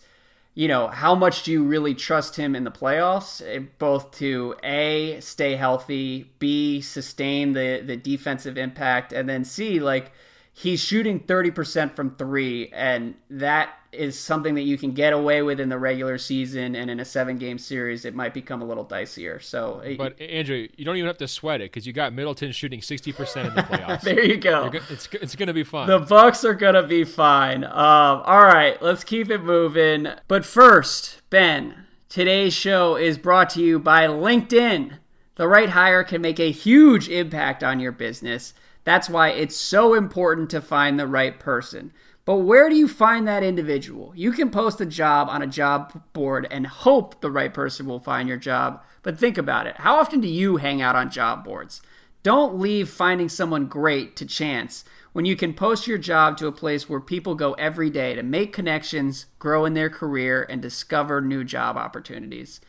[0.58, 4.56] you know, how much do you really trust him in the playoffs, eh, both to
[4.64, 10.12] A, stay healthy, B, sustain the, the defensive impact, and then C, like,
[10.52, 15.60] he's shooting 30% from three, and that is something that you can get away with
[15.60, 18.86] in the regular season, and in a seven game series, it might become a little
[18.86, 19.42] dicier.
[19.42, 22.80] So, but Andrew, you don't even have to sweat it because you got Middleton shooting
[22.80, 24.02] 60% in the playoffs.
[24.02, 24.70] there you go.
[24.70, 25.88] Go- it's it's going to be fun.
[25.88, 27.64] The Bucks are going to be fine.
[27.64, 30.08] Um, all right, let's keep it moving.
[30.28, 34.94] But first, Ben, today's show is brought to you by LinkedIn.
[35.36, 38.54] The right hire can make a huge impact on your business.
[38.84, 41.92] That's why it's so important to find the right person.
[42.28, 44.12] But where do you find that individual?
[44.14, 48.02] You can post a job on a job board and hope the right person will
[48.02, 48.84] find your job.
[49.02, 49.78] But think about it.
[49.78, 51.82] How often do you hang out on job boards?
[52.24, 56.52] Don't leave finding someone great to chance when you can post your job to a
[56.52, 61.22] place where people go every day to make connections, grow in their career, and discover
[61.22, 62.60] new job opportunities.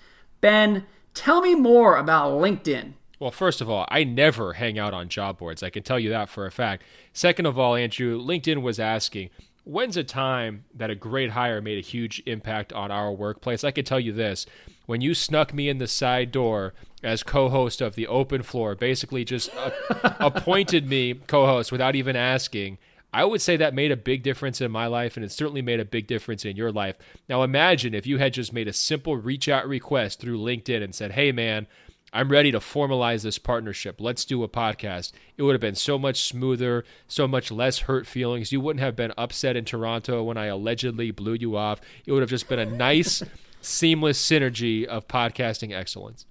[0.40, 2.92] Ben, tell me more about LinkedIn.
[3.18, 5.64] Well, first of all, I never hang out on job boards.
[5.64, 6.84] I can tell you that for a fact.
[7.12, 9.30] Second of all, Andrew, LinkedIn was asking,
[9.68, 13.62] when's a time that a great hire made a huge impact on our workplace?
[13.62, 14.46] I can tell you this.
[14.86, 19.26] When you snuck me in the side door as co-host of the open floor, basically
[19.26, 19.70] just uh,
[20.20, 22.78] appointed me co-host without even asking,
[23.12, 25.80] I would say that made a big difference in my life, and it certainly made
[25.80, 26.96] a big difference in your life.
[27.28, 30.94] Now, imagine if you had just made a simple reach out request through LinkedIn and
[30.94, 31.66] said, Hey, man,
[32.12, 34.00] I'm ready to formalize this partnership.
[34.00, 35.12] Let's do a podcast.
[35.36, 38.50] It would have been so much smoother, so much less hurt feelings.
[38.50, 41.80] You wouldn't have been upset in Toronto when I allegedly blew you off.
[42.06, 43.22] It would have just been a nice,
[43.60, 46.24] seamless synergy of podcasting excellence.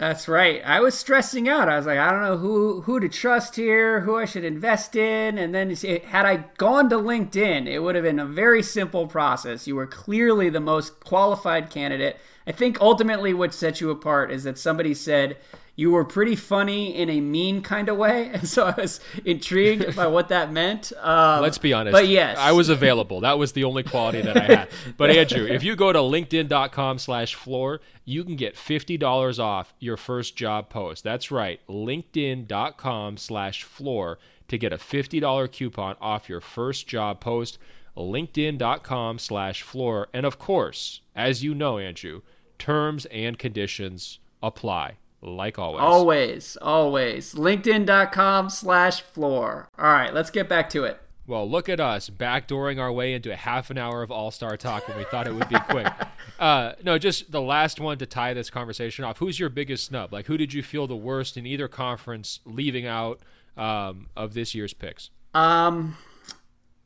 [0.00, 0.62] That's right.
[0.64, 1.68] I was stressing out.
[1.68, 4.96] I was like, I don't know who who to trust here, who I should invest
[4.96, 5.68] in, and then
[6.06, 9.66] had I gone to LinkedIn, it would have been a very simple process.
[9.66, 12.18] You were clearly the most qualified candidate.
[12.50, 15.36] I think ultimately what set you apart is that somebody said
[15.76, 19.94] you were pretty funny in a mean kind of way, and so I was intrigued
[19.94, 20.92] by what that meant.
[21.00, 21.92] Um, Let's be honest.
[21.92, 23.20] But yes, I was available.
[23.20, 24.68] That was the only quality that I had.
[24.96, 30.34] But Andrew, if you go to LinkedIn.com/floor, you can get fifty dollars off your first
[30.34, 31.04] job post.
[31.04, 37.58] That's right, LinkedIn.com/floor to get a fifty dollar coupon off your first job post.
[37.96, 42.22] LinkedIn.com/floor, and of course, as you know, Andrew,
[42.60, 45.82] terms and conditions apply like always.
[45.82, 47.34] Always, always.
[47.34, 49.68] LinkedIn.com slash floor.
[49.78, 51.00] All right, let's get back to it.
[51.26, 54.56] Well, look at us backdooring our way into a half an hour of all star
[54.56, 55.86] talk when we thought it would be quick.
[56.40, 59.18] uh, no, just the last one to tie this conversation off.
[59.18, 60.12] Who's your biggest snub?
[60.12, 63.20] Like, who did you feel the worst in either conference leaving out
[63.56, 65.10] um, of this year's picks?
[65.32, 65.96] Um,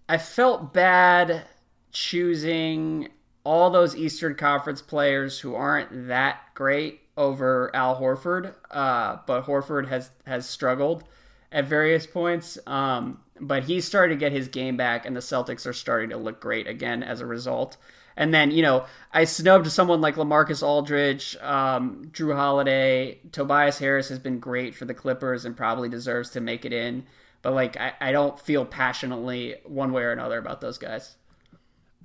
[0.08, 1.44] I felt bad
[1.90, 3.08] choosing
[3.44, 9.88] all those Eastern Conference players who aren't that great over Al Horford, uh, but Horford
[9.88, 11.04] has has struggled
[11.52, 12.58] at various points.
[12.66, 16.16] Um, but he's starting to get his game back, and the Celtics are starting to
[16.16, 17.76] look great again as a result.
[18.16, 24.08] And then, you know, I snubbed someone like LaMarcus Aldridge, um, Jrue Holiday, Tobias Harris
[24.08, 27.06] has been great for the Clippers and probably deserves to make it in.
[27.42, 31.16] But like, I, I don't feel passionately one way or another about those guys.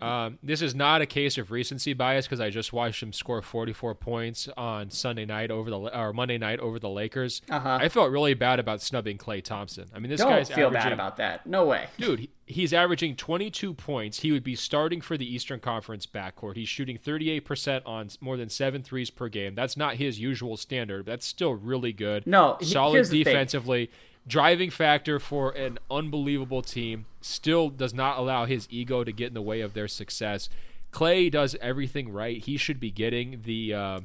[0.01, 3.41] Um, this is not a case of recency bias because I just watched him score
[3.41, 7.41] 44 points on Sunday night over the or Monday night over the Lakers.
[7.49, 7.79] Uh-huh.
[7.81, 9.89] I felt really bad about snubbing Klay Thompson.
[9.93, 11.45] I mean, this Don't guy's feel bad about that.
[11.45, 12.27] No way, dude.
[12.45, 14.21] He's averaging 22 points.
[14.21, 16.55] He would be starting for the Eastern Conference backcourt.
[16.55, 19.53] He's shooting 38% on more than seven threes per game.
[19.53, 21.05] That's not his usual standard.
[21.05, 22.25] but That's still really good.
[22.25, 23.91] No, solid defensively
[24.27, 29.33] driving factor for an unbelievable team still does not allow his ego to get in
[29.33, 30.49] the way of their success.
[30.91, 32.43] Klay does everything right.
[32.43, 33.99] He should be getting the uh,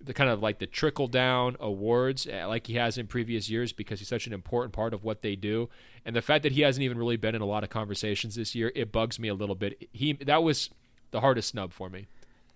[0.00, 3.72] the kind of like the trickle down awards uh, like he has in previous years
[3.72, 5.68] because he's such an important part of what they do.
[6.04, 8.54] And the fact that he hasn't even really been in a lot of conversations this
[8.54, 9.88] year, it bugs me a little bit.
[9.92, 10.70] He that was
[11.10, 12.06] the hardest snub for me.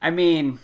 [0.00, 0.58] I mean,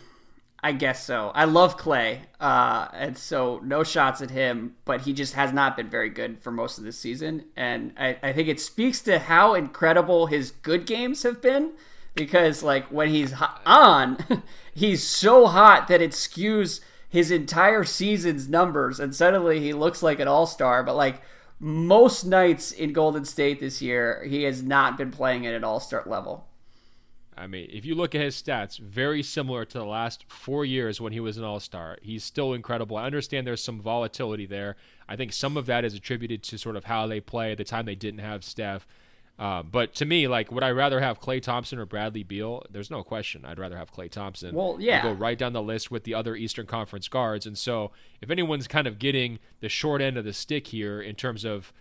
[0.60, 1.30] I guess so.
[1.34, 5.76] I love Klay, uh, and so no shots at him, but he just has not
[5.76, 7.44] been very good for most of this season.
[7.56, 11.74] And I, I think it speaks to how incredible his good games have been
[12.16, 13.32] because, like, when he's
[13.64, 14.18] on,
[14.74, 20.18] he's so hot that it skews his entire season's numbers, and suddenly he looks like
[20.18, 20.82] an all star.
[20.82, 21.22] But, like,
[21.60, 25.78] most nights in Golden State this year, he has not been playing at an all
[25.78, 26.48] star level.
[27.38, 31.00] I mean, if you look at his stats, very similar to the last four years
[31.00, 31.98] when he was an All Star.
[32.02, 32.96] He's still incredible.
[32.96, 34.76] I understand there's some volatility there.
[35.08, 37.64] I think some of that is attributed to sort of how they play at the
[37.64, 38.86] time they didn't have Steph.
[39.38, 42.64] Uh, but to me, like, would I rather have Klay Thompson or Bradley Beal?
[42.70, 43.44] There's no question.
[43.44, 44.52] I'd rather have Klay Thompson.
[44.54, 45.00] Well, yeah.
[45.00, 47.46] go right down the list with the other Eastern Conference guards.
[47.46, 51.14] And so, if anyone's kind of getting the short end of the stick here in
[51.14, 51.72] terms of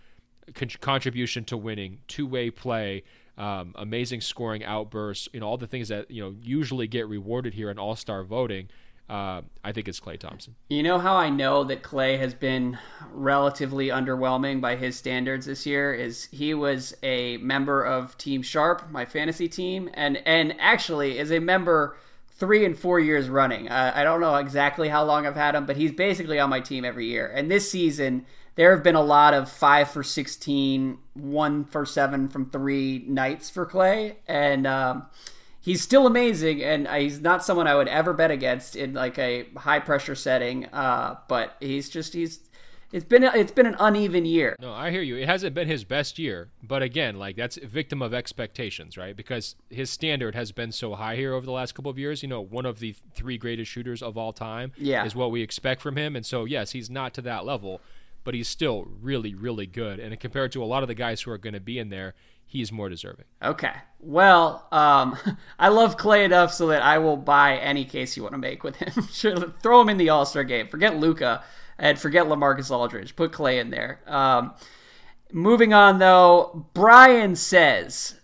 [0.54, 3.02] con- contribution to winning, two way play,
[3.38, 7.54] um, amazing scoring outbursts, you know, all the things that you know usually get rewarded
[7.54, 8.68] here in All Star voting.
[9.08, 10.54] Uh, I think it's Klay Thompson.
[10.68, 12.78] You know how I know that Klay has been
[13.10, 18.90] relatively underwhelming by his standards this year is he was a member of Team Sharp,
[18.90, 21.96] my fantasy team, and and actually is a member
[22.32, 23.68] three and four years running.
[23.68, 26.60] Uh, I don't know exactly how long I've had him, but he's basically on my
[26.60, 27.28] team every year.
[27.28, 28.26] And this season,
[28.58, 33.48] there have been a lot of five for 16, one for seven from three nights
[33.48, 34.16] for Klay.
[34.26, 35.06] And um,
[35.60, 36.64] he's still amazing.
[36.64, 40.66] And he's not someone I would ever bet against in like a high pressure setting.
[40.72, 42.40] Uh, but he's just, he's,
[42.90, 44.56] it's been it's been an uneven year.
[44.58, 45.16] No, I hear you.
[45.16, 49.14] It hasn't been his best year, but again, like that's victim of expectations, right?
[49.14, 52.22] Because his standard has been so high here over the last couple of years.
[52.22, 55.04] You know, one of the three greatest shooters of all time yeah.
[55.04, 57.82] is what we expect from him, and so yes, he's not to that level
[58.24, 59.98] but he's still really, really good.
[59.98, 62.14] And compared to a lot of the guys who are going to be in there,
[62.46, 63.26] he's more deserving.
[63.42, 63.72] Okay.
[64.00, 65.16] Well, um,
[65.58, 68.64] I love Klay enough so that I will buy any case you want to make
[68.64, 69.02] with him.
[69.62, 70.68] throw him in the All Star game.
[70.68, 71.44] Forget Luka
[71.78, 73.14] and forget LaMarcus Aldridge.
[73.14, 74.00] Put Klay in there.
[74.06, 74.54] Um,
[75.32, 78.14] moving on though, Brian says.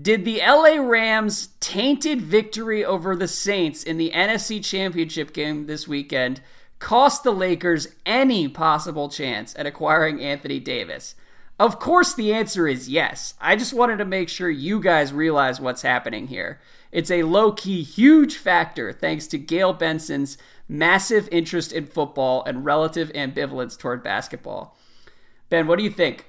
[0.00, 5.88] Did the LA Rams' tainted victory over the Saints in the NFC Championship game this
[5.88, 6.40] weekend
[6.82, 11.14] cost the Lakers any possible chance at acquiring Anthony Davis?
[11.56, 13.34] Of course, the answer is yes.
[13.40, 16.58] I just wanted to make sure you guys realize what's happening here.
[16.90, 20.36] It's a low key, huge factor thanks to Gayle Benson's
[20.68, 24.76] massive interest in football and relative ambivalence toward basketball.
[25.50, 26.26] Ben, what do you think?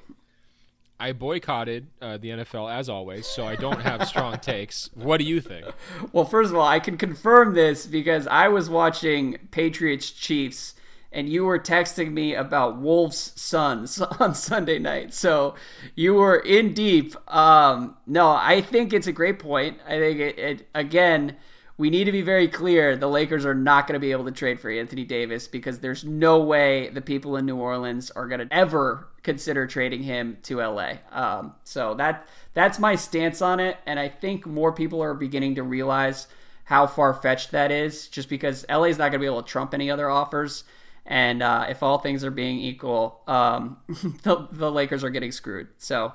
[0.99, 4.89] I boycotted uh, the NFL as always, so I don't have strong takes.
[4.93, 5.65] What do you think?
[6.11, 10.75] Well, first of all, I can confirm this because I was watching Patriots Chiefs
[11.11, 15.13] and you were texting me about Wolves Suns on Sunday night.
[15.13, 15.55] So
[15.95, 17.15] you were in deep.
[17.33, 19.79] Um, no, I think it's a great point.
[19.85, 21.37] I think it, it again
[21.77, 24.31] we need to be very clear the Lakers are not going to be able to
[24.31, 28.47] trade for Anthony Davis because there's no way the people in New Orleans are going
[28.47, 30.93] to ever consider trading him to LA.
[31.11, 35.55] Um, so that that's my stance on it, and I think more people are beginning
[35.55, 36.27] to realize
[36.65, 38.07] how far fetched that is.
[38.07, 40.63] Just because LA is not going to be able to trump any other offers,
[41.05, 43.77] and uh, if all things are being equal, um,
[44.23, 45.67] the, the Lakers are getting screwed.
[45.77, 46.13] So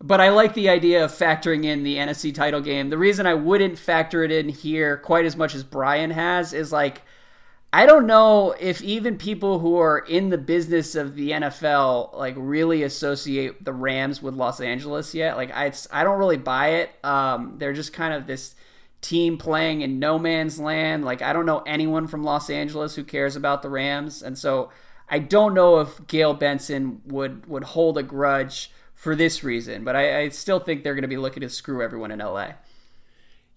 [0.00, 2.88] but I like the idea of factoring in the NFC title game.
[2.88, 6.72] The reason I wouldn't factor it in here quite as much as Brian has is
[6.72, 7.02] like
[7.70, 12.34] I don't know if even people who are in the business of the NFL like
[12.38, 15.36] really associate the Rams with Los Angeles yet.
[15.36, 16.90] Like I I don't really buy it.
[17.04, 18.54] Um, they're just kind of this
[19.02, 21.04] team playing in no man's land.
[21.04, 24.70] Like I don't know anyone from Los Angeles who cares about the Rams, and so
[25.10, 29.94] I don't know if Gayle Benson would would hold a grudge for this reason, but
[29.94, 32.52] I, I still think they're going to be looking to screw everyone in LA.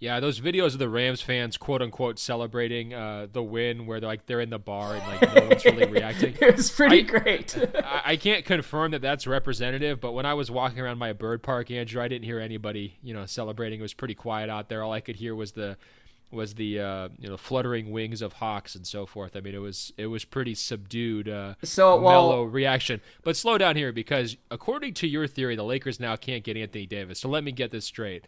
[0.02, 4.10] Yeah, those videos of the Rams fans, quote unquote, celebrating uh, the win, where they're
[4.10, 6.36] like they're in the bar and like no one's really reacting.
[6.42, 7.56] it was pretty I, great.
[7.84, 11.44] I, I, can't confirm that that's representative, but when I was walking around my bird
[11.44, 13.80] park, Andrew, I didn't hear anybody, you know, celebrating.
[13.80, 14.82] It was pretty quiet out there.
[14.82, 15.78] All I could hear was the
[16.32, 19.36] was the uh, you know fluttering wings of hawks and so forth.
[19.36, 23.02] I mean, it was it was pretty subdued, uh, so well, mellow reaction.
[23.24, 26.88] But slow down here because according to your theory, the Lakers now can't get Anthony
[26.88, 27.20] Davis.
[27.20, 28.26] So let me get this straight: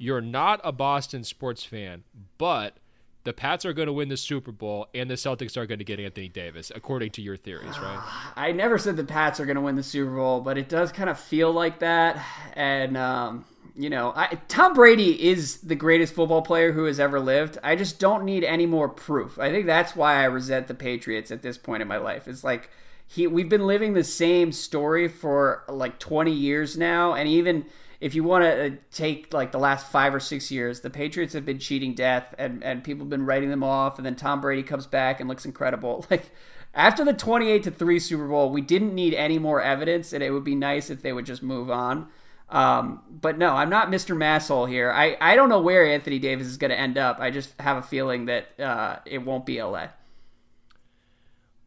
[0.00, 2.04] you're not a Boston sports fan,
[2.38, 2.78] but
[3.24, 5.84] the Pats are going to win the Super Bowl and the Celtics are going to
[5.84, 8.02] get Anthony Davis, according to your theories, right?
[8.36, 10.90] I never said the Pats are going to win the Super Bowl, but it does
[10.90, 12.24] kind of feel like that.
[12.54, 13.44] And um,
[13.76, 17.58] you know, I, Tom Brady is the greatest football player who has ever lived.
[17.62, 19.38] I just don't need any more proof.
[19.38, 22.26] I think that's why I resent the Patriots at this point in my life.
[22.26, 22.70] It's like
[23.06, 27.66] he we've been living the same story for like 20 years now and even
[28.00, 31.34] if you want to uh, take like the last 5 or 6 years, the Patriots
[31.34, 34.40] have been cheating death and and people have been writing them off and then Tom
[34.40, 36.06] Brady comes back and looks incredible.
[36.10, 36.30] Like
[36.72, 40.30] after the 28 to 3 Super Bowl, we didn't need any more evidence and it
[40.30, 42.08] would be nice if they would just move on.
[42.48, 44.16] Um, but no, I'm not Mr.
[44.16, 44.90] Masshole here.
[44.90, 47.18] I, I don't know where Anthony Davis is going to end up.
[47.20, 49.88] I just have a feeling that uh, it won't be LA.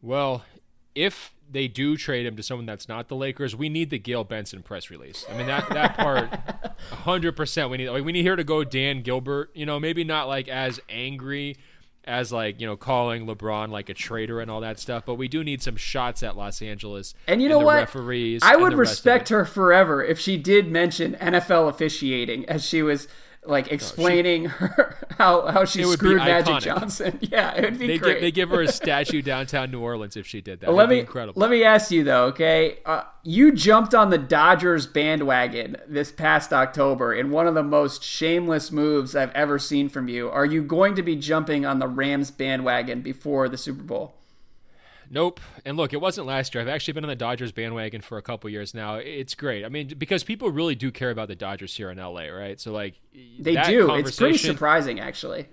[0.02, 0.44] Well,
[0.94, 4.24] if they do trade him to someone that's not the Lakers, we need the Gayle
[4.24, 5.24] Benson press release.
[5.30, 6.30] I mean that that part,
[6.90, 7.70] hundred percent.
[7.70, 9.50] We need like we need here to go Dan Gilbert.
[9.54, 11.56] You know, maybe not like as angry
[12.06, 15.04] as like you know calling LeBron like a traitor and all that stuff.
[15.06, 17.76] But we do need some shots at Los Angeles and you know and what?
[17.76, 18.42] Referees.
[18.42, 23.08] I would respect her forever if she did mention NFL officiating as she was
[23.46, 27.18] like explaining no, she, her how how she screwed Magic Johnson.
[27.34, 28.14] Yeah, it would be they great.
[28.14, 30.72] Give, they give her a statue downtown New Orleans if she did that.
[30.72, 31.40] let me incredible.
[31.40, 32.26] let me ask you though.
[32.26, 37.62] Okay, uh, you jumped on the Dodgers bandwagon this past October in one of the
[37.62, 40.30] most shameless moves I've ever seen from you.
[40.30, 44.14] Are you going to be jumping on the Rams bandwagon before the Super Bowl?
[45.10, 45.40] Nope.
[45.64, 46.62] And look, it wasn't last year.
[46.62, 48.96] I've actually been on the Dodgers bandwagon for a couple years now.
[48.96, 49.64] It's great.
[49.64, 52.60] I mean, because people really do care about the Dodgers here in LA, right?
[52.60, 53.00] So like
[53.38, 53.92] they do.
[53.94, 55.48] It's pretty surprising, actually.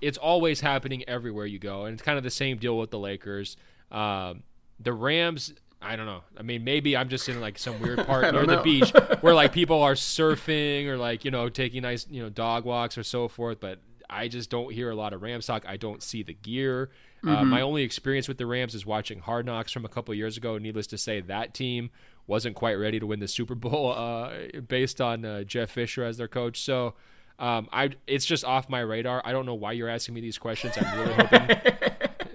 [0.00, 2.98] It's always happening everywhere you go, and it's kind of the same deal with the
[2.98, 3.56] Lakers.
[3.90, 4.42] Um,
[4.78, 5.54] the Rams.
[5.80, 6.22] I don't know.
[6.38, 8.56] I mean, maybe I'm just in like some weird part near know.
[8.56, 8.90] the beach
[9.20, 12.96] where like people are surfing or like you know taking nice you know dog walks
[12.96, 13.60] or so forth.
[13.60, 15.64] But I just don't hear a lot of Rams talk.
[15.66, 16.90] I don't see the gear.
[17.24, 17.36] Uh, mm-hmm.
[17.36, 20.36] Uh, my only experience with the Rams is watching Hard Knocks from a couple years
[20.36, 20.58] ago.
[20.58, 21.90] Needless to say, that team
[22.26, 24.32] wasn't quite ready to win the Super Bowl uh,
[24.68, 26.60] based on uh, Jeff Fisher as their coach.
[26.60, 26.94] So
[27.38, 29.22] um, I it's just off my radar.
[29.24, 30.74] I don't know why you're asking me these questions.
[30.78, 31.48] I'm really hoping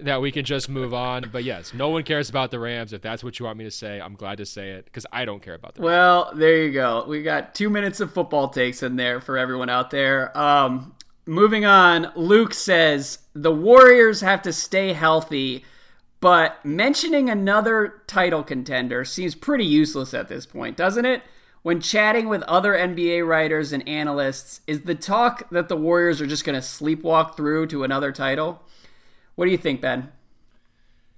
[0.00, 1.30] that we can just move on.
[1.32, 2.92] But yes, no one cares about the Rams.
[2.92, 5.24] If that's what you want me to say, I'm glad to say it because I
[5.24, 5.82] don't care about the.
[5.82, 5.86] Rams.
[5.86, 7.04] Well, there you go.
[7.06, 10.36] We got two minutes of football takes in there for everyone out there.
[10.36, 10.94] Um,
[11.26, 15.64] moving on, Luke says the Warriors have to stay healthy,
[16.20, 21.22] but mentioning another title contender seems pretty useless at this point, doesn't it?
[21.62, 26.26] When chatting with other NBA writers and analysts, is the talk that the Warriors are
[26.26, 28.62] just going to sleepwalk through to another title?
[29.34, 30.10] What do you think, Ben?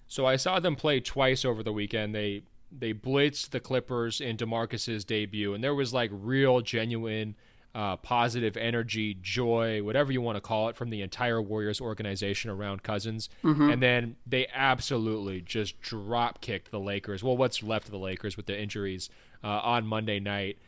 [0.08, 2.14] So I saw them play twice over the weekend.
[2.14, 7.36] They they blitzed the Clippers in DeMarcus's debut, and there was like real, genuine,
[7.74, 12.50] uh, positive energy, joy, whatever you want to call it, from the entire Warriors organization
[12.50, 13.28] around Cousins.
[13.42, 13.70] Mm-hmm.
[13.70, 17.22] And then they absolutely just drop kicked the Lakers.
[17.22, 19.08] Well, what's left of the Lakers with the injuries
[19.42, 20.58] uh, on Monday night.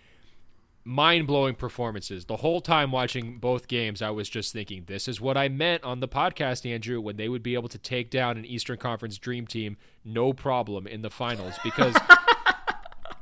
[0.86, 2.26] Mind blowing performances.
[2.26, 5.82] The whole time watching both games, I was just thinking, this is what I meant
[5.82, 9.16] on the podcast, Andrew, when they would be able to take down an Eastern Conference
[9.16, 11.94] Dream Team no problem in the finals because.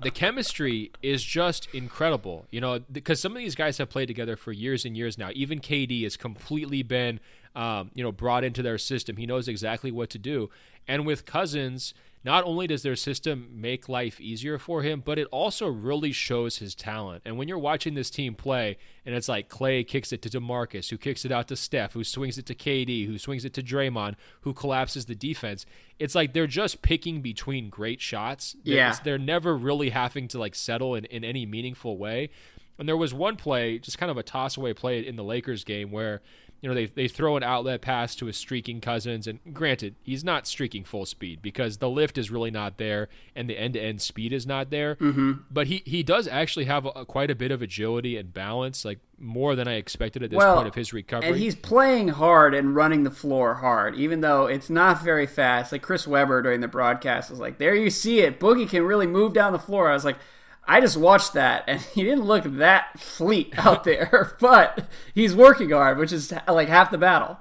[0.02, 2.46] the chemistry is just incredible.
[2.50, 5.30] You know, because some of these guys have played together for years and years now.
[5.34, 7.20] Even KD has completely been,
[7.54, 9.16] um, you know, brought into their system.
[9.16, 10.50] He knows exactly what to do.
[10.88, 11.94] And with Cousins,
[12.24, 16.58] not only does their system make life easier for him, but it also really shows
[16.58, 17.22] his talent.
[17.24, 20.90] And when you're watching this team play, and it's like Klay kicks it to DeMarcus,
[20.90, 23.62] who kicks it out to Steph, who swings it to KD, who swings it to
[23.62, 25.66] Draymond, who collapses the defense,
[25.98, 28.56] it's like they're just picking between great shots.
[28.64, 28.96] They're, yeah.
[29.02, 32.30] They're never really having to like settle in, in any meaningful way.
[32.78, 35.62] And there was one play, just kind of a toss away play in the Lakers
[35.64, 36.22] game where
[36.62, 39.26] you know, they, they throw an outlet pass to his streaking Cousins.
[39.26, 43.50] And granted, he's not streaking full speed because the lift is really not there and
[43.50, 44.94] the end to end speed is not there.
[44.94, 45.32] Mm-hmm.
[45.50, 49.00] But he, he does actually have a, quite a bit of agility and balance, like
[49.18, 51.30] more than I expected at this well, point of his recovery.
[51.30, 55.72] And he's playing hard and running the floor hard, even though it's not very fast.
[55.72, 58.38] Like Chris Webber during the broadcast was like, There you see it.
[58.38, 59.90] Boogie can really move down the floor.
[59.90, 60.18] I was like,
[60.64, 65.70] I just watched that and he didn't look that fleet out there, but he's working
[65.70, 67.38] hard, which is like half the battle.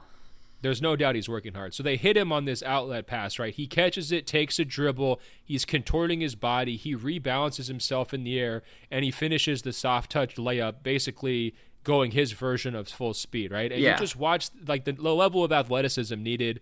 [0.61, 1.73] There's no doubt he's working hard.
[1.73, 3.53] So they hit him on this outlet pass, right?
[3.53, 8.39] He catches it, takes a dribble, he's contorting his body, he rebalances himself in the
[8.39, 8.61] air,
[8.91, 13.71] and he finishes the soft touch layup, basically going his version of full speed, right?
[13.71, 13.93] And yeah.
[13.93, 16.61] you just watch like the, the level of athleticism needed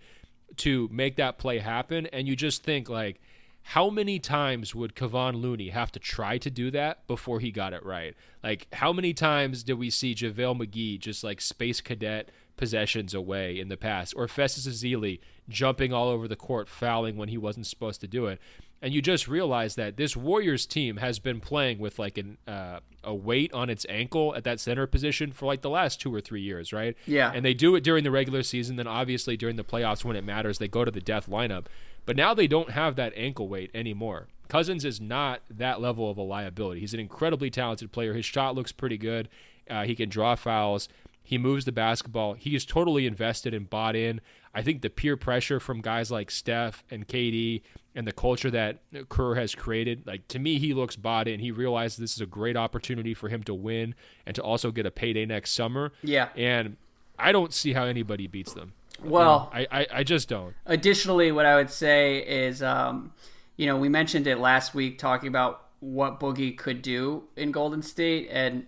[0.57, 3.19] to make that play happen, and you just think like
[3.63, 7.73] how many times would Kevon Looney have to try to do that before he got
[7.73, 8.15] it right?
[8.43, 13.59] Like, how many times did we see JaVale McGee just like space cadet possessions away
[13.59, 17.67] in the past, or Festus Ezeli jumping all over the court, fouling when he wasn't
[17.67, 18.39] supposed to do it?
[18.81, 22.79] And you just realize that this Warriors team has been playing with like an uh,
[23.03, 26.21] a weight on its ankle at that center position for like the last two or
[26.21, 26.95] three years, right?
[27.05, 27.31] Yeah.
[27.33, 28.75] And they do it during the regular season.
[28.75, 31.65] Then obviously during the playoffs when it matters, they go to the death lineup.
[32.09, 34.29] But now they don't have that ankle weight anymore.
[34.47, 36.79] Cousins is not that level of a liability.
[36.79, 38.15] He's an incredibly talented player.
[38.15, 39.29] His shot looks pretty good.
[39.69, 40.89] Uh, he can draw fouls.
[41.21, 42.33] He moves the basketball.
[42.33, 44.21] He is totally invested and bought in.
[44.55, 47.61] I think the peer pressure from guys like Steph and KD
[47.93, 48.79] and the culture that
[49.09, 51.39] Kerr has created, like to me, he looks bought in.
[51.39, 53.93] He realizes this is a great opportunity for him to win
[54.25, 55.93] and to also get a payday next summer.
[56.01, 56.29] Yeah.
[56.35, 56.77] And
[57.19, 58.73] I don't see how anybody beats them.
[59.03, 60.53] Well, I, I, I just don't.
[60.65, 63.13] Additionally, what I would say is, um,
[63.57, 67.81] you know, we mentioned it last week talking about what Boogie could do in Golden
[67.81, 68.67] State, and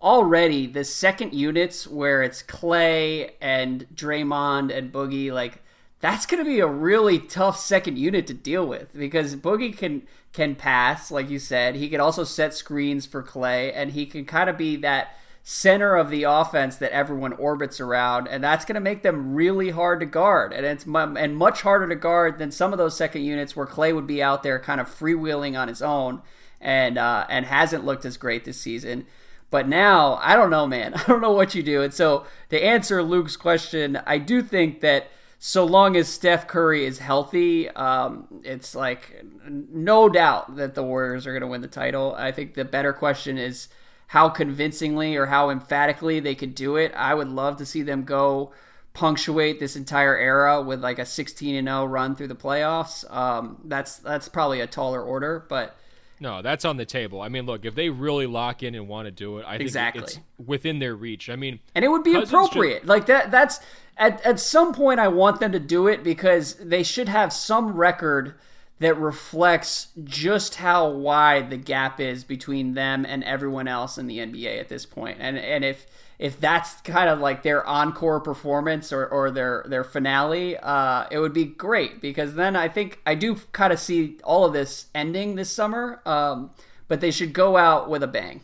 [0.00, 5.62] already the second units where it's Klay and Draymond and Boogie, like
[6.00, 10.02] that's going to be a really tough second unit to deal with because Boogie can
[10.32, 11.76] can pass, like you said.
[11.76, 15.96] He can also set screens for Klay, and he can kind of be that center
[15.96, 20.00] of the offense that everyone orbits around, and that's going to make them really hard
[20.00, 20.52] to guard.
[20.52, 23.94] And it's and much harder to guard than some of those second units where Klay
[23.94, 26.22] would be out there kind of freewheeling on his own,
[26.60, 29.06] and uh, and hasn't looked as great this season.
[29.50, 30.94] But now, I don't know, man.
[30.96, 31.82] I don't know what you do.
[31.82, 36.84] And so, to answer Luke's question, I do think that so long as Steph Curry
[36.84, 41.68] is healthy, um, it's like no doubt that the Warriors are going to win the
[41.68, 42.14] title.
[42.16, 43.66] I think the better question is
[44.12, 46.92] how convincingly or how emphatically they could do it.
[46.94, 48.52] I would love to see them go
[48.92, 53.10] punctuate this entire era with like a 16 and 0 run through the playoffs.
[53.10, 55.78] Um, that's that's probably a taller order, but
[56.20, 57.22] no, that's on the table.
[57.22, 59.62] I mean, look, if they really lock in and want to do it, I think
[59.62, 60.02] exactly.
[60.02, 61.30] it's within their reach.
[61.30, 62.80] I mean, and it would be appropriate.
[62.80, 62.88] Just...
[62.88, 63.30] like that.
[63.30, 63.60] That's
[63.96, 67.72] at at some point I want them to do it because they should have some
[67.72, 68.34] record
[68.82, 74.18] that reflects just how wide the gap is between them and everyone else in the
[74.18, 75.18] NBA at this point.
[75.20, 75.86] And and if
[76.18, 81.20] if that's kind of like their encore performance or, or their their finale, uh, it
[81.20, 84.86] would be great because then I think I do kind of see all of this
[84.94, 86.00] ending this summer.
[86.04, 86.50] Um,
[86.88, 88.42] but they should go out with a bang.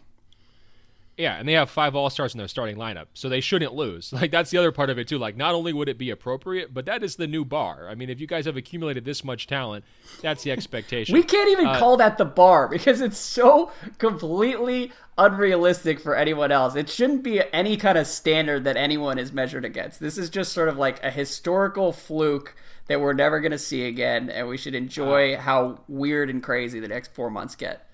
[1.19, 4.13] Yeah, and they have five All Stars in their starting lineup, so they shouldn't lose.
[4.19, 5.17] Like that's the other part of it too.
[5.17, 7.89] Like not only would it be appropriate, but that is the new bar.
[7.89, 9.85] I mean, if you guys have accumulated this much talent,
[10.21, 11.13] that's the expectation.
[11.15, 16.51] we can't even uh, call that the bar because it's so completely unrealistic for anyone
[16.51, 16.75] else.
[16.75, 20.01] It shouldn't be any kind of standard that anyone is measured against.
[20.01, 22.57] This is just sort of like a historical fluke
[22.89, 26.43] that we're never going to see again, and we should enjoy uh, how weird and
[26.43, 27.88] crazy the next four months get.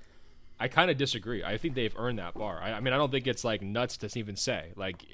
[0.58, 1.42] I kind of disagree.
[1.42, 2.60] I think they've earned that bar.
[2.62, 4.72] I, I, mean, I don't think it's like nuts to even say.
[4.76, 5.04] Like,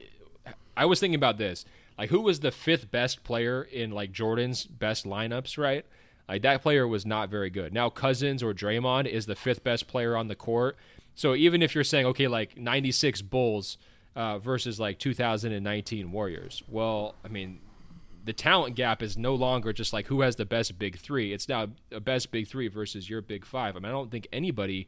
[0.76, 1.64] I was thinking about this.
[1.98, 5.58] Like, who was the fifth best player in like Jordan's best lineups?
[5.58, 5.84] Right?
[6.30, 7.74] Like that player was not very good.
[7.74, 10.76] Now Cousins or Draymond is the fifth best player on the court.
[11.16, 13.78] So even if you're saying okay, like '96 Bulls
[14.14, 17.58] uh, versus like 2019 Warriors, well, I mean,
[18.24, 21.32] the talent gap is no longer just like who has the best big three.
[21.32, 23.74] It's now a best big three versus your big five.
[23.74, 24.86] I mean, I don't think anybody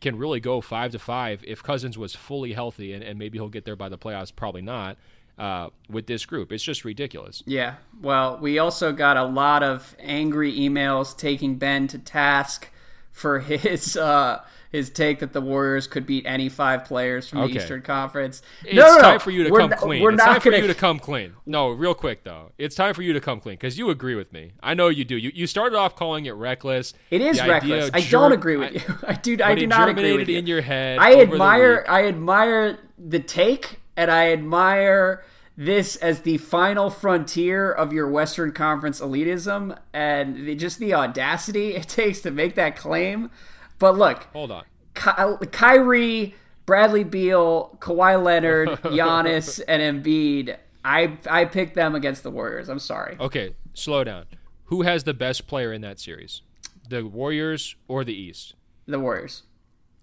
[0.00, 3.48] can really go five to five if Cousins was fully healthy, and, and maybe he'll
[3.48, 4.34] get there by the playoffs.
[4.34, 4.96] Probably not.
[5.38, 6.50] Uh, with this group.
[6.50, 7.42] It's just ridiculous.
[7.44, 7.74] Yeah.
[8.00, 12.70] Well, we also got a lot of angry emails taking Ben to task
[13.16, 17.54] for his uh, his take that the Warriors could beat any five players from okay.
[17.54, 18.42] the Eastern Conference.
[18.62, 19.18] It's no, no, time no.
[19.20, 20.02] for you to we're come n- clean.
[20.02, 20.56] We're it's not time gonna...
[20.58, 21.32] for you to come clean.
[21.46, 24.34] No, real quick though, it's time for you to come clean because you agree with
[24.34, 24.52] me.
[24.62, 25.16] I know you do.
[25.16, 26.92] You you started off calling it reckless.
[27.10, 27.90] It is reckless.
[27.94, 28.94] I don't agree with you.
[29.08, 29.38] I do.
[29.42, 30.38] I do not agree with you.
[30.38, 30.98] in your head.
[30.98, 31.86] I admire.
[31.88, 35.24] I admire the take, and I admire
[35.56, 41.74] this as the final frontier of your Western Conference elitism and the, just the audacity
[41.74, 43.30] it takes to make that claim.
[43.78, 44.64] But look, hold on.
[44.94, 46.34] Ky- Kyrie,
[46.64, 50.56] Bradley Beal, Kawhi Leonard, Giannis, and Embiid.
[50.84, 52.68] I I picked them against the Warriors.
[52.68, 53.16] I'm sorry.
[53.18, 54.26] Okay, slow down.
[54.66, 56.42] Who has the best player in that series?
[56.88, 58.54] The Warriors or the East?
[58.86, 59.42] The Warriors.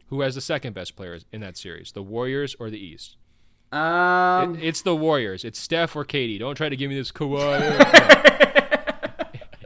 [0.08, 1.92] Who has the second best player in that series?
[1.92, 3.18] The Warriors or the East?
[3.74, 5.44] Um, it, it's the Warriors.
[5.44, 6.40] It's Steph or KD.
[6.40, 8.40] Don't try to give me this Kawhi.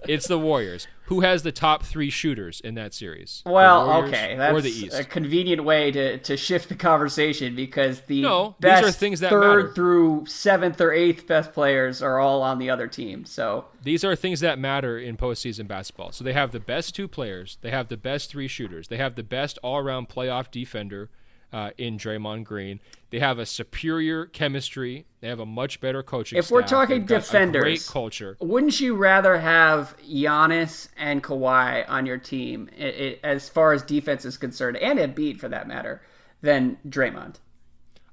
[0.08, 0.88] It's the Warriors.
[1.06, 3.44] Who has the top three shooters in that series?
[3.46, 8.84] Well, okay, that's a convenient way to, to shift the conversation because the no, best
[8.84, 9.74] these are things that third matter.
[9.74, 13.26] through seventh or eighth best players are all on the other team.
[13.26, 16.12] So these are things that matter in postseason basketball.
[16.12, 19.16] So they have the best two players, they have the best three shooters, they have
[19.16, 21.10] the best all-around playoff defender
[21.54, 22.80] uh, in Draymond Green.
[23.10, 25.06] They have a superior chemistry.
[25.22, 26.38] They have a much better coaching.
[26.38, 28.38] If we're talking defenders, great culture.
[28.42, 33.82] Wouldn't you rather have Giannis and Kawhi on your team, it, it, as far as
[33.82, 36.02] defense is concerned, and Embiid for that matter,
[36.42, 37.36] than Draymond?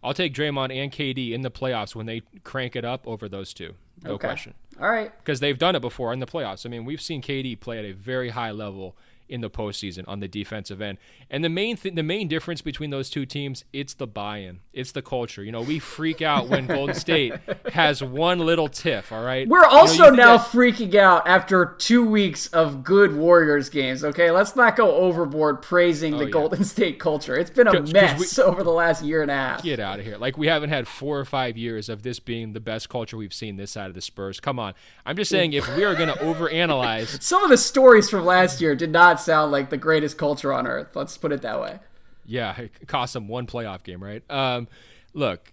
[0.02, 3.54] I'll take Draymond and KD in the playoffs when they crank it up over those
[3.54, 3.74] two.
[4.02, 4.28] No okay.
[4.28, 4.54] question.
[4.80, 5.12] All right.
[5.18, 6.66] Because they've done it before in the playoffs.
[6.66, 8.96] I mean, we've seen KD play at a very high level
[9.28, 10.98] in the postseason on the defensive end.
[11.30, 14.92] And the main th- the main difference between those two teams, it's the buy-in, it's
[14.92, 15.42] the culture.
[15.42, 17.34] You know, we freak out when Golden State
[17.72, 19.12] has one little tiff.
[19.12, 23.16] All right, we're also you know, now that- freaking out after two weeks of good
[23.16, 24.04] Warriors games.
[24.04, 26.30] Okay, let's not go overboard praising oh, the yeah.
[26.30, 27.36] Golden State culture.
[27.36, 29.62] It's been a mess we, over the last year and a half.
[29.62, 30.18] Get out of here!
[30.18, 33.34] Like we haven't had four or five years of this being the best culture we've
[33.34, 34.40] seen this side of the Spurs.
[34.40, 34.74] Come on,
[35.06, 38.60] I'm just saying if we are going to overanalyze, some of the stories from last
[38.60, 40.94] year did not sound like the greatest culture on earth.
[40.94, 41.78] Let's put it that way.
[42.26, 44.22] Yeah, it cost them one playoff game, right?
[44.30, 44.68] Um,
[45.12, 45.52] look,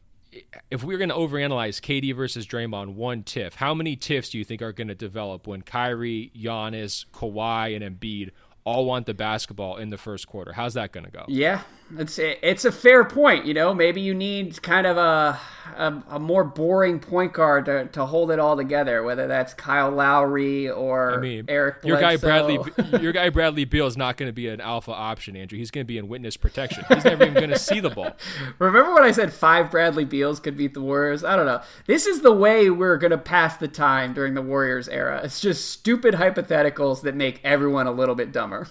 [0.69, 4.45] if we're going to overanalyze KD versus Draymond, one tiff, how many tiffs do you
[4.45, 8.31] think are going to develop when Kyrie, Giannis, Kawhi, and Embiid
[8.63, 10.53] all want the basketball in the first quarter.
[10.53, 11.25] How's that going to go?
[11.27, 11.61] Yeah,
[11.97, 13.45] it's it's a fair point.
[13.45, 15.39] You know, maybe you need kind of a
[15.75, 19.03] a, a more boring point guard to, to hold it all together.
[19.03, 21.81] Whether that's Kyle Lowry or I mean, Eric.
[21.81, 21.87] Bledsoe.
[21.87, 22.59] Your guy Bradley,
[23.01, 25.57] your guy Bradley Beal is not going to be an alpha option, Andrew.
[25.57, 26.85] He's going to be in witness protection.
[26.89, 28.11] He's never even going to see the ball.
[28.59, 31.23] Remember when I said five Bradley Beals could beat the Warriors?
[31.23, 31.61] I don't know.
[31.87, 35.21] This is the way we're going to pass the time during the Warriors era.
[35.23, 38.67] It's just stupid hypotheticals that make everyone a little bit dumber.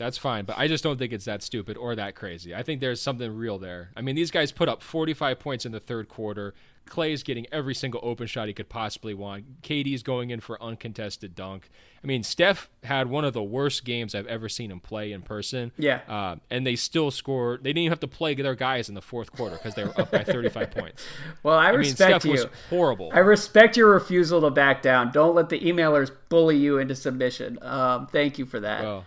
[0.00, 2.54] That's fine, but I just don't think it's that stupid or that crazy.
[2.54, 3.90] I think there's something real there.
[3.94, 6.54] I mean, these guys put up 45 points in the third quarter.
[6.88, 9.60] Klay's getting every single open shot he could possibly want.
[9.60, 11.68] KD's going in for uncontested dunk.
[12.02, 15.20] I mean, Steph had one of the worst games I've ever seen him play in
[15.20, 15.70] person.
[15.76, 16.00] Yeah.
[16.08, 17.62] Uh, and they still scored.
[17.62, 20.00] They didn't even have to play their guys in the fourth quarter because they were
[20.00, 21.04] up by 35 points.
[21.42, 22.30] Well, I, I mean, respect Steph you.
[22.30, 23.10] was horrible.
[23.12, 25.12] I respect your refusal to back down.
[25.12, 27.58] Don't let the emailers bully you into submission.
[27.60, 28.82] Um, thank you for that.
[28.82, 29.04] Well,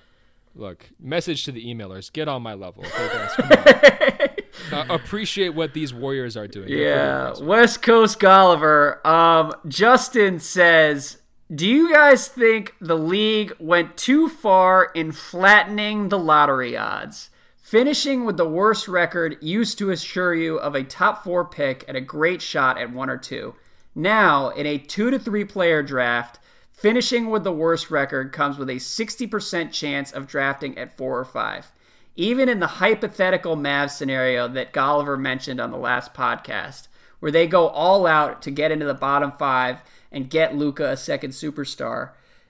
[0.56, 2.86] look, message to the emailers: get on my level.
[2.94, 4.30] Okay, guys,
[4.72, 6.70] uh, appreciate what these Warriors are doing.
[6.70, 7.34] Yeah.
[7.42, 9.06] West Coast Golliver.
[9.06, 11.22] Um, Justin says,
[11.54, 17.30] "Do you guys think the league went too far in flattening the lottery odds?
[17.58, 21.98] Finishing with the worst record used to assure you of a top four pick and
[21.98, 23.56] a great shot at one or two.
[23.96, 26.40] Now, in a two to three player draft."
[26.84, 31.24] Finishing with the worst record comes with a 60% chance of drafting at four or
[31.24, 31.72] five.
[32.18, 36.90] Even in the hypothetical Mavs scenario that Golliver mentioned on the last podcast,
[37.22, 39.78] where they go all out to get into the bottom five
[40.12, 42.10] and get Luka a second superstar,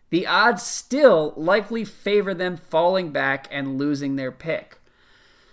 [0.10, 4.80] the odds still likely favor them falling back and losing their pick.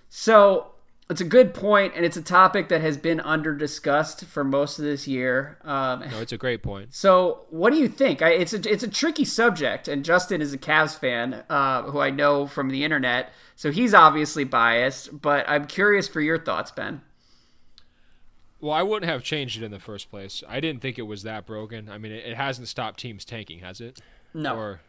[0.08, 0.69] So
[1.10, 4.78] it's a good point, and it's a topic that has been under discussed for most
[4.78, 5.58] of this year.
[5.64, 6.94] Um, No, it's a great point.
[6.94, 8.22] so, what do you think?
[8.22, 11.98] I, it's a it's a tricky subject, and Justin is a Cavs fan, uh, who
[11.98, 15.20] I know from the internet, so he's obviously biased.
[15.20, 17.02] But I'm curious for your thoughts, Ben.
[18.60, 20.44] Well, I wouldn't have changed it in the first place.
[20.46, 21.88] I didn't think it was that broken.
[21.88, 24.00] I mean, it, it hasn't stopped teams tanking, has it?
[24.34, 24.54] No.
[24.54, 24.80] Or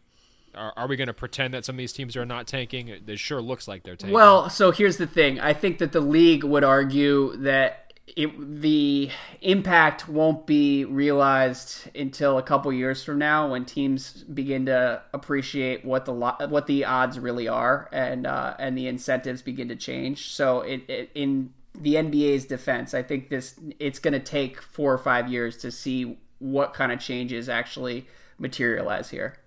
[0.56, 2.88] are, are we going to pretend that some of these teams are not tanking?
[2.88, 4.14] It, sure looks like they're tanking.
[4.14, 5.40] Well, so here's the thing.
[5.40, 9.10] I think that the league would argue that it, the
[9.42, 15.86] impact won't be realized until a couple years from now when teams begin to appreciate
[15.86, 19.76] what the lo- what the odds really are and uh, and the incentives begin to
[19.76, 20.34] change.
[20.34, 24.94] So it, it, in the NBA's defense, I think this it's going to take four
[24.94, 28.08] or five years to see what kind of changes actually
[28.40, 29.38] materialize here.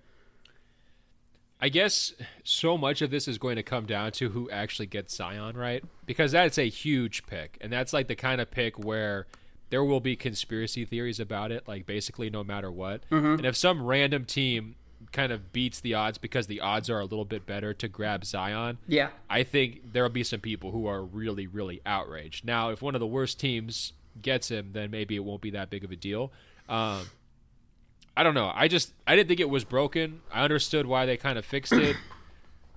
[1.65, 2.13] I guess
[2.43, 5.83] so much of this is going to come down to who actually gets Zion, right?
[6.05, 7.57] Because that's a huge pick.
[7.63, 9.27] And that's like the kind of pick where
[9.71, 13.05] there will be conspiracy theories about it, like basically no matter what.
[13.11, 14.75] And if some random team
[15.11, 18.27] kind of beats the odds because the odds are a little bit better to grab
[18.27, 19.09] Zion, Yeah.
[19.31, 22.45] I think there'll be some people who are really, really outraged.
[22.45, 25.71] Now, if one of the worst teams gets him, then maybe it won't be that
[25.71, 26.31] big of a deal.
[26.69, 27.07] Um,
[28.17, 28.53] I don't know.
[28.55, 30.21] I just I didn't think it was broken.
[30.33, 31.97] I understood why they kind of fixed it.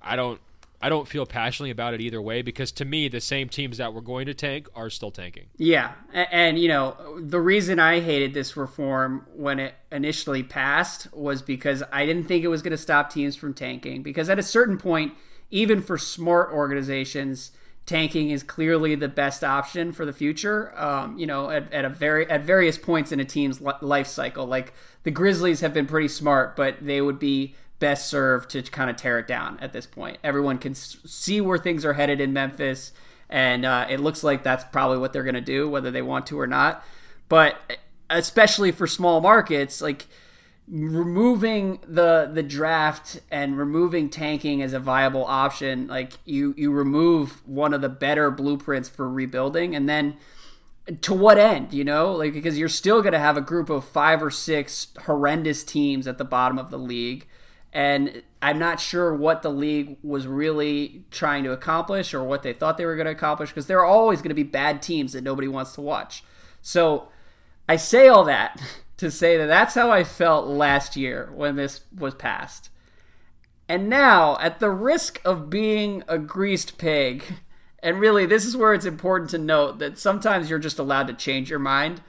[0.01, 0.39] I don't
[0.81, 3.93] I don't feel passionately about it either way because to me the same teams that
[3.93, 5.45] were going to tank are still tanking.
[5.57, 11.41] Yeah, and you know the reason I hated this reform when it initially passed was
[11.41, 14.03] because I didn't think it was going to stop teams from tanking.
[14.03, 15.13] Because at a certain point,
[15.49, 17.51] even for smart organizations,
[17.87, 20.77] tanking is clearly the best option for the future.
[20.79, 24.45] Um, you know, at, at a very at various points in a team's life cycle,
[24.45, 24.73] like
[25.03, 28.97] the Grizzlies have been pretty smart, but they would be best served to kind of
[28.97, 30.17] tear it down at this point.
[30.23, 32.91] Everyone can see where things are headed in Memphis,
[33.29, 36.27] and uh, it looks like that's probably what they're going to do, whether they want
[36.27, 36.83] to or not.
[37.29, 37.55] But
[38.09, 40.07] especially for small markets, like
[40.67, 47.47] removing the the draft and removing tanking as a viable option, like you you remove
[47.47, 50.17] one of the better blueprints for rebuilding, and then
[51.01, 52.11] to what end you know?
[52.11, 56.07] Like because you're still going to have a group of five or six horrendous teams
[56.07, 57.27] at the bottom of the league
[57.73, 62.53] and i'm not sure what the league was really trying to accomplish or what they
[62.53, 65.13] thought they were going to accomplish because there are always going to be bad teams
[65.13, 66.23] that nobody wants to watch.
[66.61, 67.09] So
[67.69, 68.61] i say all that
[68.97, 72.69] to say that that's how i felt last year when this was passed
[73.69, 77.23] and now, at the risk of being a greased pig,
[77.83, 81.13] and really, this is where it's important to note that sometimes you're just allowed to
[81.13, 82.01] change your mind.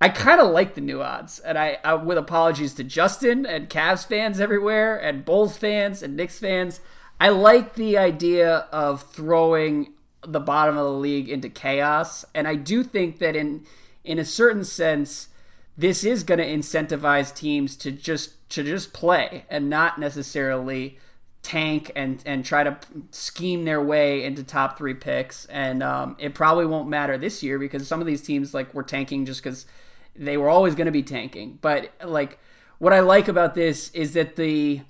[0.00, 3.70] I kind of like the new odds, and I, I, with apologies to Justin and
[3.70, 6.80] Cavs fans everywhere, and Bulls fans and Knicks fans,
[7.20, 9.94] I like the idea of throwing
[10.26, 13.64] the bottom of the league into chaos, and I do think that in
[14.04, 15.28] in a certain sense,
[15.76, 20.98] this is going to incentivize teams to just to just play and not necessarily
[21.42, 22.76] tank and and try to
[23.10, 25.44] scheme their way into top three picks.
[25.46, 28.82] And um, it probably won't matter this year because some of these teams like were
[28.82, 29.66] tanking just because
[30.14, 31.58] they were always going to be tanking.
[31.60, 32.38] But like
[32.78, 34.82] what I like about this is that the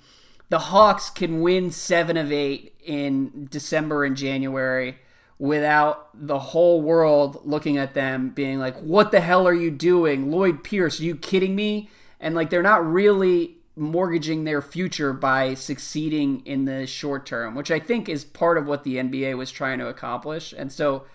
[0.49, 4.97] the Hawks can win seven of eight in December and January
[5.39, 10.31] without the whole world looking at them being like, what the hell are you doing?
[10.31, 11.89] Lloyd Pierce, are you kidding me?
[12.19, 17.69] And like they're not really mortgaging their future by succeeding in the short term, which
[17.69, 20.53] I think is part of what the NBA was trying to accomplish.
[20.57, 21.05] And so,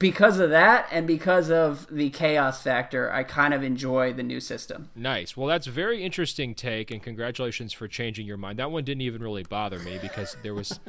[0.00, 4.40] because of that and because of the chaos factor, I kind of enjoy the new
[4.40, 4.88] system.
[4.96, 5.36] Nice.
[5.36, 8.58] Well, that's very interesting take, and congratulations for changing your mind.
[8.58, 10.80] That one didn't even really bother me because there was.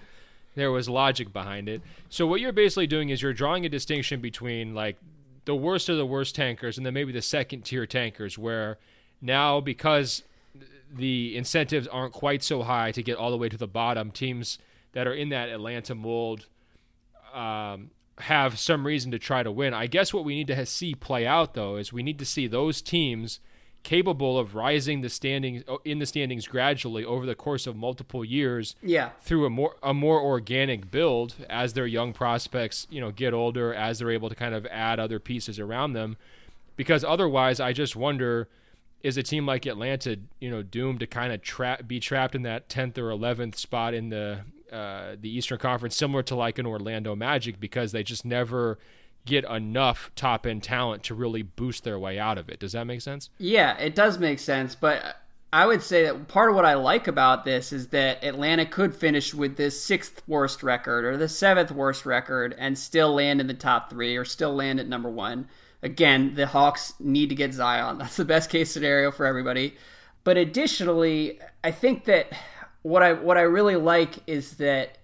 [0.56, 1.82] There was logic behind it.
[2.10, 4.98] So what you're basically doing is you're drawing a distinction between like
[5.46, 8.78] the worst of the worst tankers and then maybe the second tier tankers where
[9.22, 10.24] now because
[10.94, 14.60] the incentives aren't quite so high to get all the way to the bottom, teams
[14.92, 16.48] that are in that Atlanta mold
[17.34, 19.74] um, have some reason to try to win.
[19.74, 22.48] I guess what we need to see play out though is we need to see
[22.48, 23.40] those teams
[23.84, 28.76] capable of rising the standings in the standings gradually over the course of multiple years
[28.84, 29.10] yeah.
[29.22, 33.74] through a more a more organic build as their young prospects you know get older
[33.74, 36.18] as they're able to kind of add other pieces around them.
[36.76, 38.48] Because otherwise I just wonder
[39.04, 42.44] is a team like Atlanta, you know, doomed to kind of tra- be trapped in
[42.44, 46.66] that 10th or 11th spot in the uh, the Eastern Conference, similar to like an
[46.66, 48.80] Orlando Magic, because they just never
[49.26, 52.60] get enough top end talent to really boost their way out of it.
[52.60, 53.30] Does that make sense?
[53.38, 54.76] Yeah, it does make sense.
[54.76, 55.18] But
[55.54, 58.96] I would say that part of what I like about this is that Atlanta could
[58.96, 63.48] finish with the sixth worst record or the seventh worst record and still land in
[63.48, 65.48] the top three or still land at number one
[65.84, 67.98] Again, the Hawks need to get Zion.
[68.00, 69.76] That's the best case scenario for everybody.
[70.24, 72.32] But additionally, I think that
[72.84, 74.98] what I what I really like is that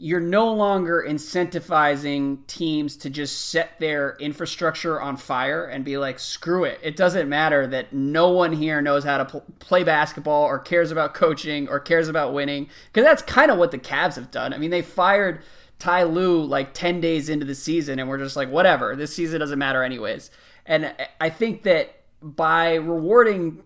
[0.00, 6.20] you're no longer incentivizing teams to just set their infrastructure on fire and be like,
[6.20, 6.78] screw it.
[6.84, 10.92] It doesn't matter that no one here knows how to pl- play basketball or cares
[10.92, 12.68] about coaching or cares about winning.
[12.86, 14.54] Because that's kind of what the Cavs have done.
[14.54, 15.42] I mean, they fired
[15.80, 19.40] Ty Lue like 10 days into the season, and we're just like, whatever, this season
[19.40, 20.30] doesn't matter anyways.
[20.64, 23.64] And I think that by rewarding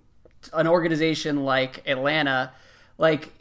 [0.55, 2.53] an organization like Atlanta,
[2.97, 3.33] like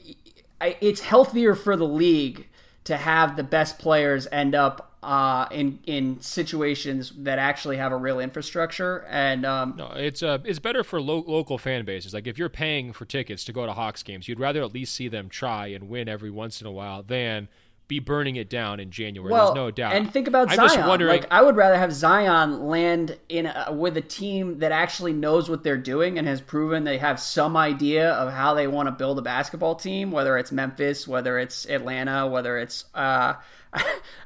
[0.60, 2.48] it's healthier for the league
[2.84, 7.98] to have the best players end up uh, in in situations that actually have a
[7.98, 9.06] real infrastructure.
[9.10, 12.14] And um, no, it's uh, it's better for lo- local fan bases.
[12.14, 14.94] Like if you're paying for tickets to go to Hawks games, you'd rather at least
[14.94, 17.48] see them try and win every once in a while than
[17.92, 19.30] be burning it down in January.
[19.30, 19.94] Well, There's no doubt.
[19.94, 21.06] And think about I'm Zion.
[21.06, 25.50] Like I would rather have Zion land in a, with a team that actually knows
[25.50, 28.94] what they're doing and has proven they have some idea of how they want to
[28.94, 30.10] build a basketball team.
[30.10, 33.34] Whether it's Memphis, whether it's Atlanta, whether it's uh,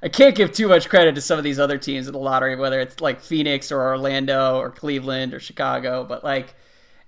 [0.03, 2.55] I can't give too much credit to some of these other teams in the lottery,
[2.55, 6.03] whether it's like Phoenix or Orlando or Cleveland or Chicago.
[6.03, 6.53] But like,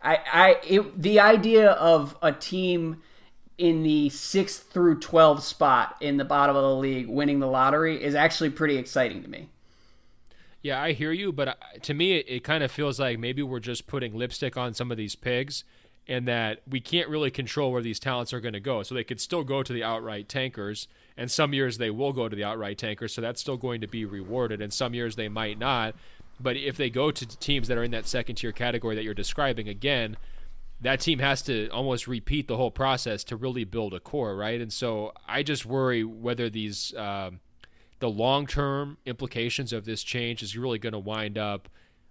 [0.02, 3.04] I, I, it, the idea of a team
[3.58, 8.02] in the sixth through 12 spot in the bottom of the league winning the lottery
[8.02, 9.50] is actually pretty exciting to me.
[10.62, 11.54] Yeah, I hear you, but uh,
[11.84, 14.92] to me, it, it kind of feels like maybe we're just putting lipstick on some
[14.92, 15.64] of these pigs
[16.08, 18.82] and that we can't really control where these talents are going to go.
[18.84, 20.88] So they could still go to the outright tankers,
[21.18, 23.88] and some years they will go to the outright tankers, so that's still going to
[23.88, 25.96] be rewarded, and some years they might not.
[26.40, 29.14] But if they go to teams that are in that second tier category that you're
[29.14, 30.16] describing, again,
[30.82, 34.62] that team has to almost repeat the whole process to really build a core, right?
[34.62, 37.40] And so I just worry whether these um,
[38.00, 41.68] the long term implications of this change is really going to wind up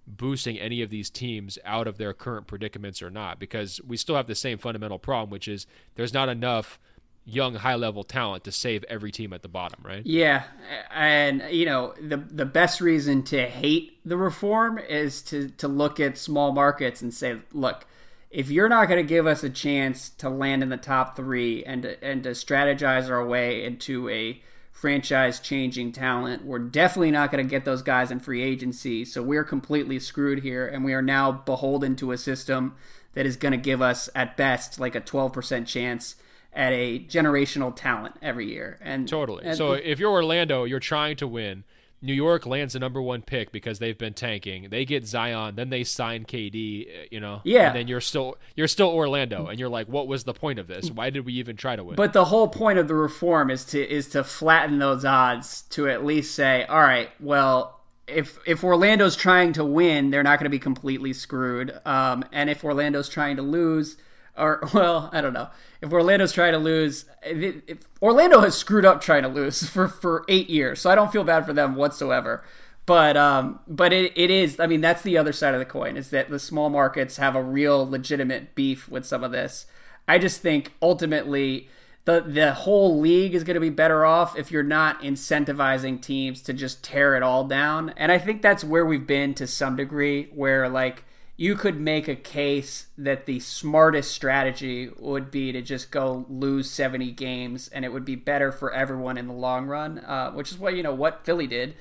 [0.06, 4.16] boosting any of these teams out of their current predicaments or not, because we still
[4.16, 6.78] have the same fundamental problem, which is there's not enough
[7.24, 10.06] young high level talent to save every team at the bottom, right?
[10.06, 10.44] Yeah.
[10.92, 16.00] And you know, the the best reason to hate the reform is to to look
[16.00, 17.86] at small markets and say, look,
[18.30, 21.64] if you're not going to give us a chance to land in the top three
[21.64, 24.40] and to, and to strategize our way into a
[24.72, 29.04] franchise changing talent, we're definitely not going to get those guys in free agency.
[29.04, 32.74] So we're completely screwed here, and we are now beholden to a system
[33.14, 36.16] that is going to give us at best like a 12% chance
[36.52, 38.78] at a generational talent every year.
[38.82, 39.44] And totally.
[39.44, 41.64] And, so if you're Orlando, you're trying to win
[42.06, 44.68] New York lands the number one pick because they've been tanking.
[44.70, 46.86] They get Zion, then they sign KD.
[46.86, 47.68] Uh, you know, yeah.
[47.68, 50.66] And then you're still you're still Orlando, and you're like, what was the point of
[50.66, 50.90] this?
[50.90, 51.96] Why did we even try to win?
[51.96, 55.88] But the whole point of the reform is to is to flatten those odds to
[55.88, 60.44] at least say, all right, well, if if Orlando's trying to win, they're not going
[60.44, 61.78] to be completely screwed.
[61.84, 63.96] Um, and if Orlando's trying to lose,
[64.36, 65.48] or well, I don't know.
[65.80, 69.88] If Orlando's trying to lose, if, if Orlando has screwed up trying to lose for
[69.88, 72.44] for eight years, so I don't feel bad for them whatsoever.
[72.86, 74.60] But um, but it, it is.
[74.60, 77.34] I mean, that's the other side of the coin is that the small markets have
[77.34, 79.66] a real legitimate beef with some of this.
[80.06, 81.68] I just think ultimately
[82.04, 86.40] the the whole league is going to be better off if you're not incentivizing teams
[86.42, 87.92] to just tear it all down.
[87.96, 91.04] And I think that's where we've been to some degree, where like
[91.36, 96.70] you could make a case that the smartest strategy would be to just go lose
[96.70, 100.50] 70 games and it would be better for everyone in the long run, uh, which
[100.50, 101.74] is what, you know, what Philly did.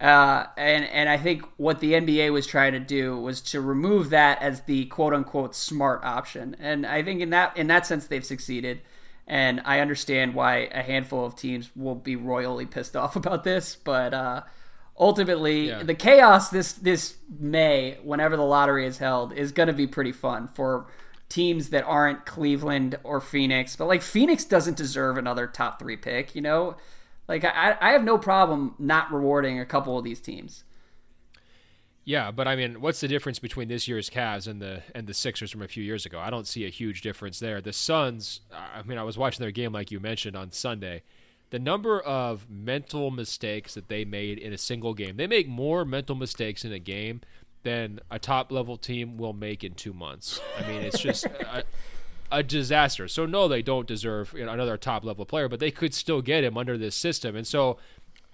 [0.00, 4.10] Uh, and, and I think what the NBA was trying to do was to remove
[4.10, 6.56] that as the quote unquote smart option.
[6.58, 8.80] And I think in that, in that sense, they've succeeded.
[9.28, 13.76] And I understand why a handful of teams will be royally pissed off about this,
[13.76, 14.42] but, uh,
[14.98, 15.82] ultimately yeah.
[15.82, 20.12] the chaos this this May, whenever the lottery is held, is going to be pretty
[20.12, 20.86] fun for
[21.28, 23.76] teams that aren't Cleveland or Phoenix.
[23.76, 26.76] But like Phoenix doesn't deserve another top three pick, you know.
[27.28, 30.64] Like I, I have no problem not rewarding a couple of these teams.
[32.04, 35.14] Yeah, but I mean, what's the difference between this year's Cavs and the and the
[35.14, 36.20] Sixers from a few years ago?
[36.20, 37.60] I don't see a huge difference there.
[37.60, 41.02] The Suns, I mean, I was watching their game like you mentioned on Sunday
[41.50, 45.16] the number of mental mistakes that they made in a single game.
[45.16, 47.20] They make more mental mistakes in a game
[47.62, 50.40] than a top level team will make in two months.
[50.58, 51.64] I mean, it's just a,
[52.30, 53.08] a, disaster.
[53.08, 56.22] So, no, they don't deserve you know, another top level player, but they could still
[56.22, 57.36] get him under this system.
[57.36, 57.78] And so,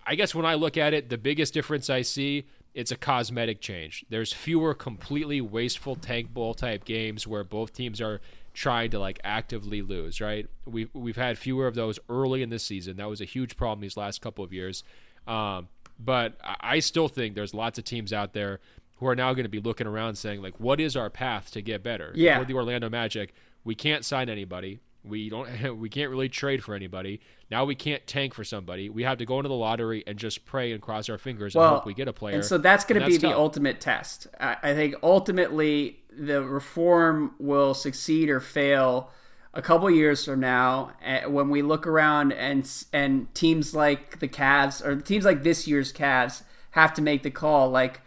[0.06, 2.44] I guess when I look at it, the biggest difference I see
[2.74, 4.04] it's a cosmetic change.
[4.08, 8.20] There's fewer completely wasteful tank bowl type games where both teams are
[8.54, 10.46] trying to like actively lose, right?
[10.66, 12.96] We've we've had fewer of those early in this season.
[12.96, 14.84] That was a huge problem these last couple of years.
[15.26, 18.60] Um, but I still think there's lots of teams out there
[18.96, 21.62] who are now going to be looking around saying like, what is our path to
[21.62, 22.12] get better?
[22.14, 22.38] Yeah.
[22.38, 23.34] For the Orlando Magic,
[23.64, 24.80] we can't sign anybody.
[25.04, 25.48] We don't.
[25.78, 27.20] We can't really trade for anybody.
[27.50, 28.88] Now we can't tank for somebody.
[28.88, 31.66] We have to go into the lottery and just pray and cross our fingers well,
[31.66, 32.36] and hope we get a player.
[32.36, 34.28] And so that's going to be the ultimate test.
[34.38, 39.10] I think ultimately the reform will succeed or fail
[39.54, 44.28] a couple years from now eh, when we look around and and teams like the
[44.28, 46.42] Cavs or teams like this year's Cavs
[46.72, 48.00] have to make the call like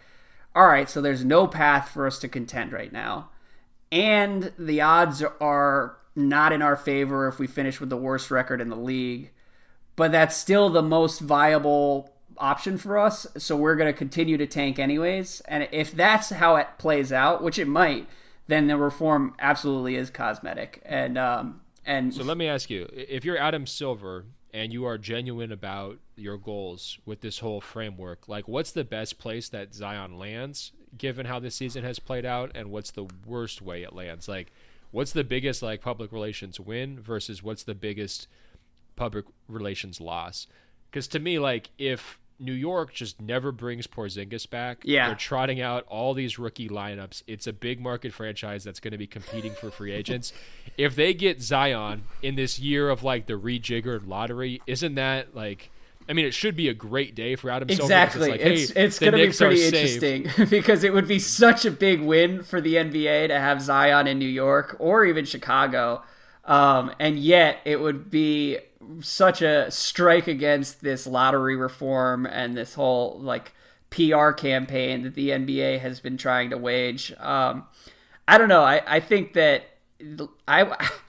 [0.55, 3.29] all right so there's no path for us to contend right now
[3.91, 8.61] and the odds are not in our favor if we finish with the worst record
[8.61, 9.31] in the league
[9.95, 13.25] but that's still the most viable option for us.
[13.37, 15.41] So we're going to continue to tank anyways.
[15.41, 18.07] And if that's how it plays out, which it might,
[18.47, 20.81] then the reform absolutely is cosmetic.
[20.85, 24.97] And um, and so let me ask you: if you're Adam Silver and you are
[24.97, 30.17] genuine about your goals with this whole framework, like what's the best place that Zion
[30.17, 34.27] lands, given how this season has played out, and what's the worst way it lands?
[34.27, 34.51] Like,
[34.95, 38.29] what's the biggest like public relations win versus what's the biggest
[38.95, 40.47] public relations loss?
[40.89, 44.79] Because to me, like if New York just never brings Porzingis back.
[44.83, 45.07] Yeah.
[45.07, 47.23] They're trotting out all these rookie lineups.
[47.27, 50.31] It's a big market franchise that's going to be competing for free agents.
[50.77, 55.71] if they get Zion in this year of like the rejiggered lottery, isn't that like
[56.07, 58.27] I mean, it should be a great day for Adam exactly.
[58.27, 58.35] Silver.
[58.35, 58.53] Exactly.
[58.53, 62.01] It's, it's, it's going to be pretty interesting because it would be such a big
[62.01, 66.03] win for the NBA to have Zion in New York or even Chicago.
[66.43, 68.59] Um, and yet it would be
[69.01, 73.53] such a strike against this lottery reform and this whole like
[73.89, 77.13] PR campaign that the NBA has been trying to wage.
[77.17, 77.65] Um,
[78.27, 78.63] I don't know.
[78.63, 79.63] I, I think that
[80.47, 80.63] I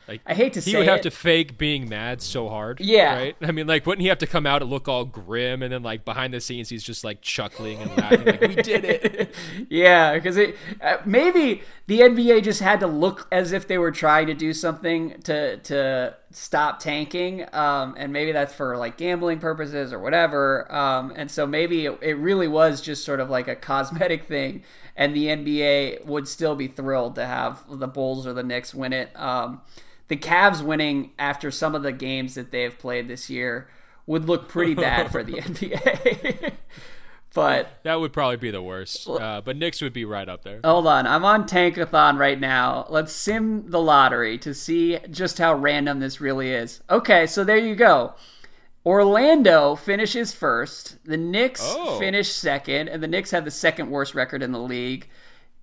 [0.08, 1.02] like, I hate to say he would have it.
[1.02, 2.80] to fake being mad so hard.
[2.80, 3.36] Yeah, right.
[3.42, 5.82] I mean, like, wouldn't he have to come out and look all grim, and then
[5.82, 9.34] like behind the scenes, he's just like chuckling and laughing, like, "We did it."
[9.68, 13.92] yeah, because it uh, maybe the NBA just had to look as if they were
[13.92, 19.38] trying to do something to to stop tanking, um, and maybe that's for like gambling
[19.38, 20.72] purposes or whatever.
[20.72, 24.62] Um, and so maybe it, it really was just sort of like a cosmetic thing
[24.96, 28.94] and the NBA would still be thrilled to have the Bulls or the Knicks win
[28.94, 29.10] it.
[29.14, 29.25] Um,
[30.08, 33.68] the Cavs winning after some of the games that they have played this year
[34.06, 36.52] would look pretty bad for the NBA.
[37.34, 39.08] but that would probably be the worst.
[39.08, 40.60] Uh, but Knicks would be right up there.
[40.64, 42.86] Hold on, I'm on Tankathon right now.
[42.88, 46.80] Let's sim the lottery to see just how random this really is.
[46.88, 48.14] Okay, so there you go.
[48.84, 51.04] Orlando finishes first.
[51.04, 51.98] The Knicks oh.
[51.98, 55.08] finish second, and the Knicks have the second worst record in the league.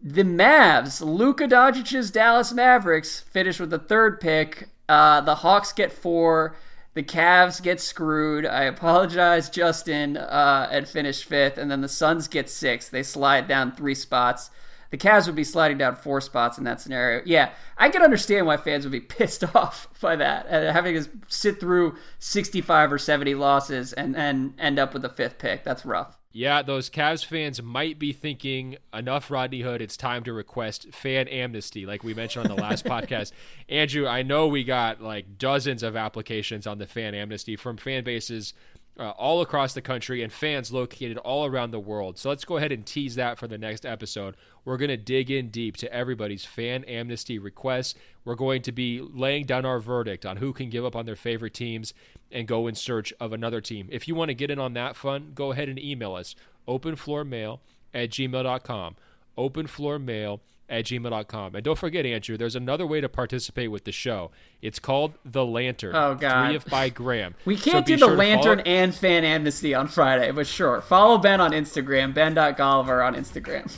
[0.03, 4.67] The Mavs, Luka Doncic's Dallas Mavericks, finish with the third pick.
[4.89, 6.57] Uh, the Hawks get four.
[6.93, 8.45] The Cavs get screwed.
[8.45, 11.57] I apologize, Justin, uh, and finish fifth.
[11.57, 12.89] And then the Suns get six.
[12.89, 14.51] They slide down three spots
[14.93, 17.23] the Cavs would be sliding down four spots in that scenario.
[17.25, 17.49] Yeah,
[17.79, 21.59] I can understand why fans would be pissed off by that, and having to sit
[21.59, 25.63] through 65 or 70 losses and, and end up with a fifth pick.
[25.63, 26.19] That's rough.
[26.35, 31.27] Yeah, those Cavs fans might be thinking, enough Rodney Hood, it's time to request fan
[31.27, 33.31] amnesty, like we mentioned on the last podcast.
[33.69, 38.03] Andrew, I know we got like dozens of applications on the fan amnesty from fan
[38.03, 38.55] bases
[38.99, 42.17] uh, all across the country and fans located all around the world.
[42.17, 44.35] So let's go ahead and tease that for the next episode.
[44.65, 47.95] We're going to dig in deep to everybody's fan amnesty requests.
[48.25, 51.15] We're going to be laying down our verdict on who can give up on their
[51.15, 51.93] favorite teams
[52.33, 53.87] and go in search of another team.
[53.91, 56.35] If you want to get in on that fun, go ahead and email us
[56.67, 57.59] openfloormail
[57.93, 58.95] at gmail.com.
[59.37, 60.39] Openfloormail
[60.69, 61.55] at gmail.com.
[61.55, 64.31] And don't forget, Andrew, there's another way to participate with the show.
[64.61, 65.95] It's called The Lantern.
[65.95, 66.47] Oh, God.
[66.47, 67.35] Three if by Graham.
[67.45, 70.81] We can't So do the sure Lantern follow- and Fan Amnesty on Friday, but sure.
[70.81, 73.71] Follow Ben on Instagram, ben.golliver on Instagram.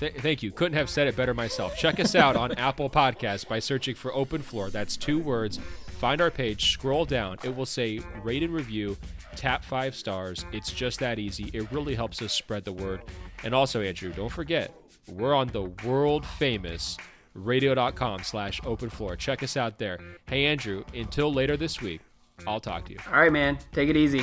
[0.00, 0.50] Th- thank you.
[0.50, 1.76] Couldn't have said it better myself.
[1.76, 4.68] Check us out on Apple Podcasts by searching for Open Floor.
[4.70, 5.60] That's two words.
[5.98, 7.38] Find our page, scroll down.
[7.42, 8.96] It will say rated review,
[9.34, 10.44] tap five stars.
[10.52, 11.50] It's just that easy.
[11.54, 13.00] It really helps us spread the word.
[13.42, 14.74] And also, Andrew, don't forget,
[15.08, 16.98] we're on the world famous
[17.34, 19.16] radio.com slash open floor.
[19.16, 19.98] Check us out there.
[20.26, 22.00] Hey, Andrew, until later this week,
[22.46, 22.98] I'll talk to you.
[23.10, 23.58] All right, man.
[23.72, 24.22] Take it easy.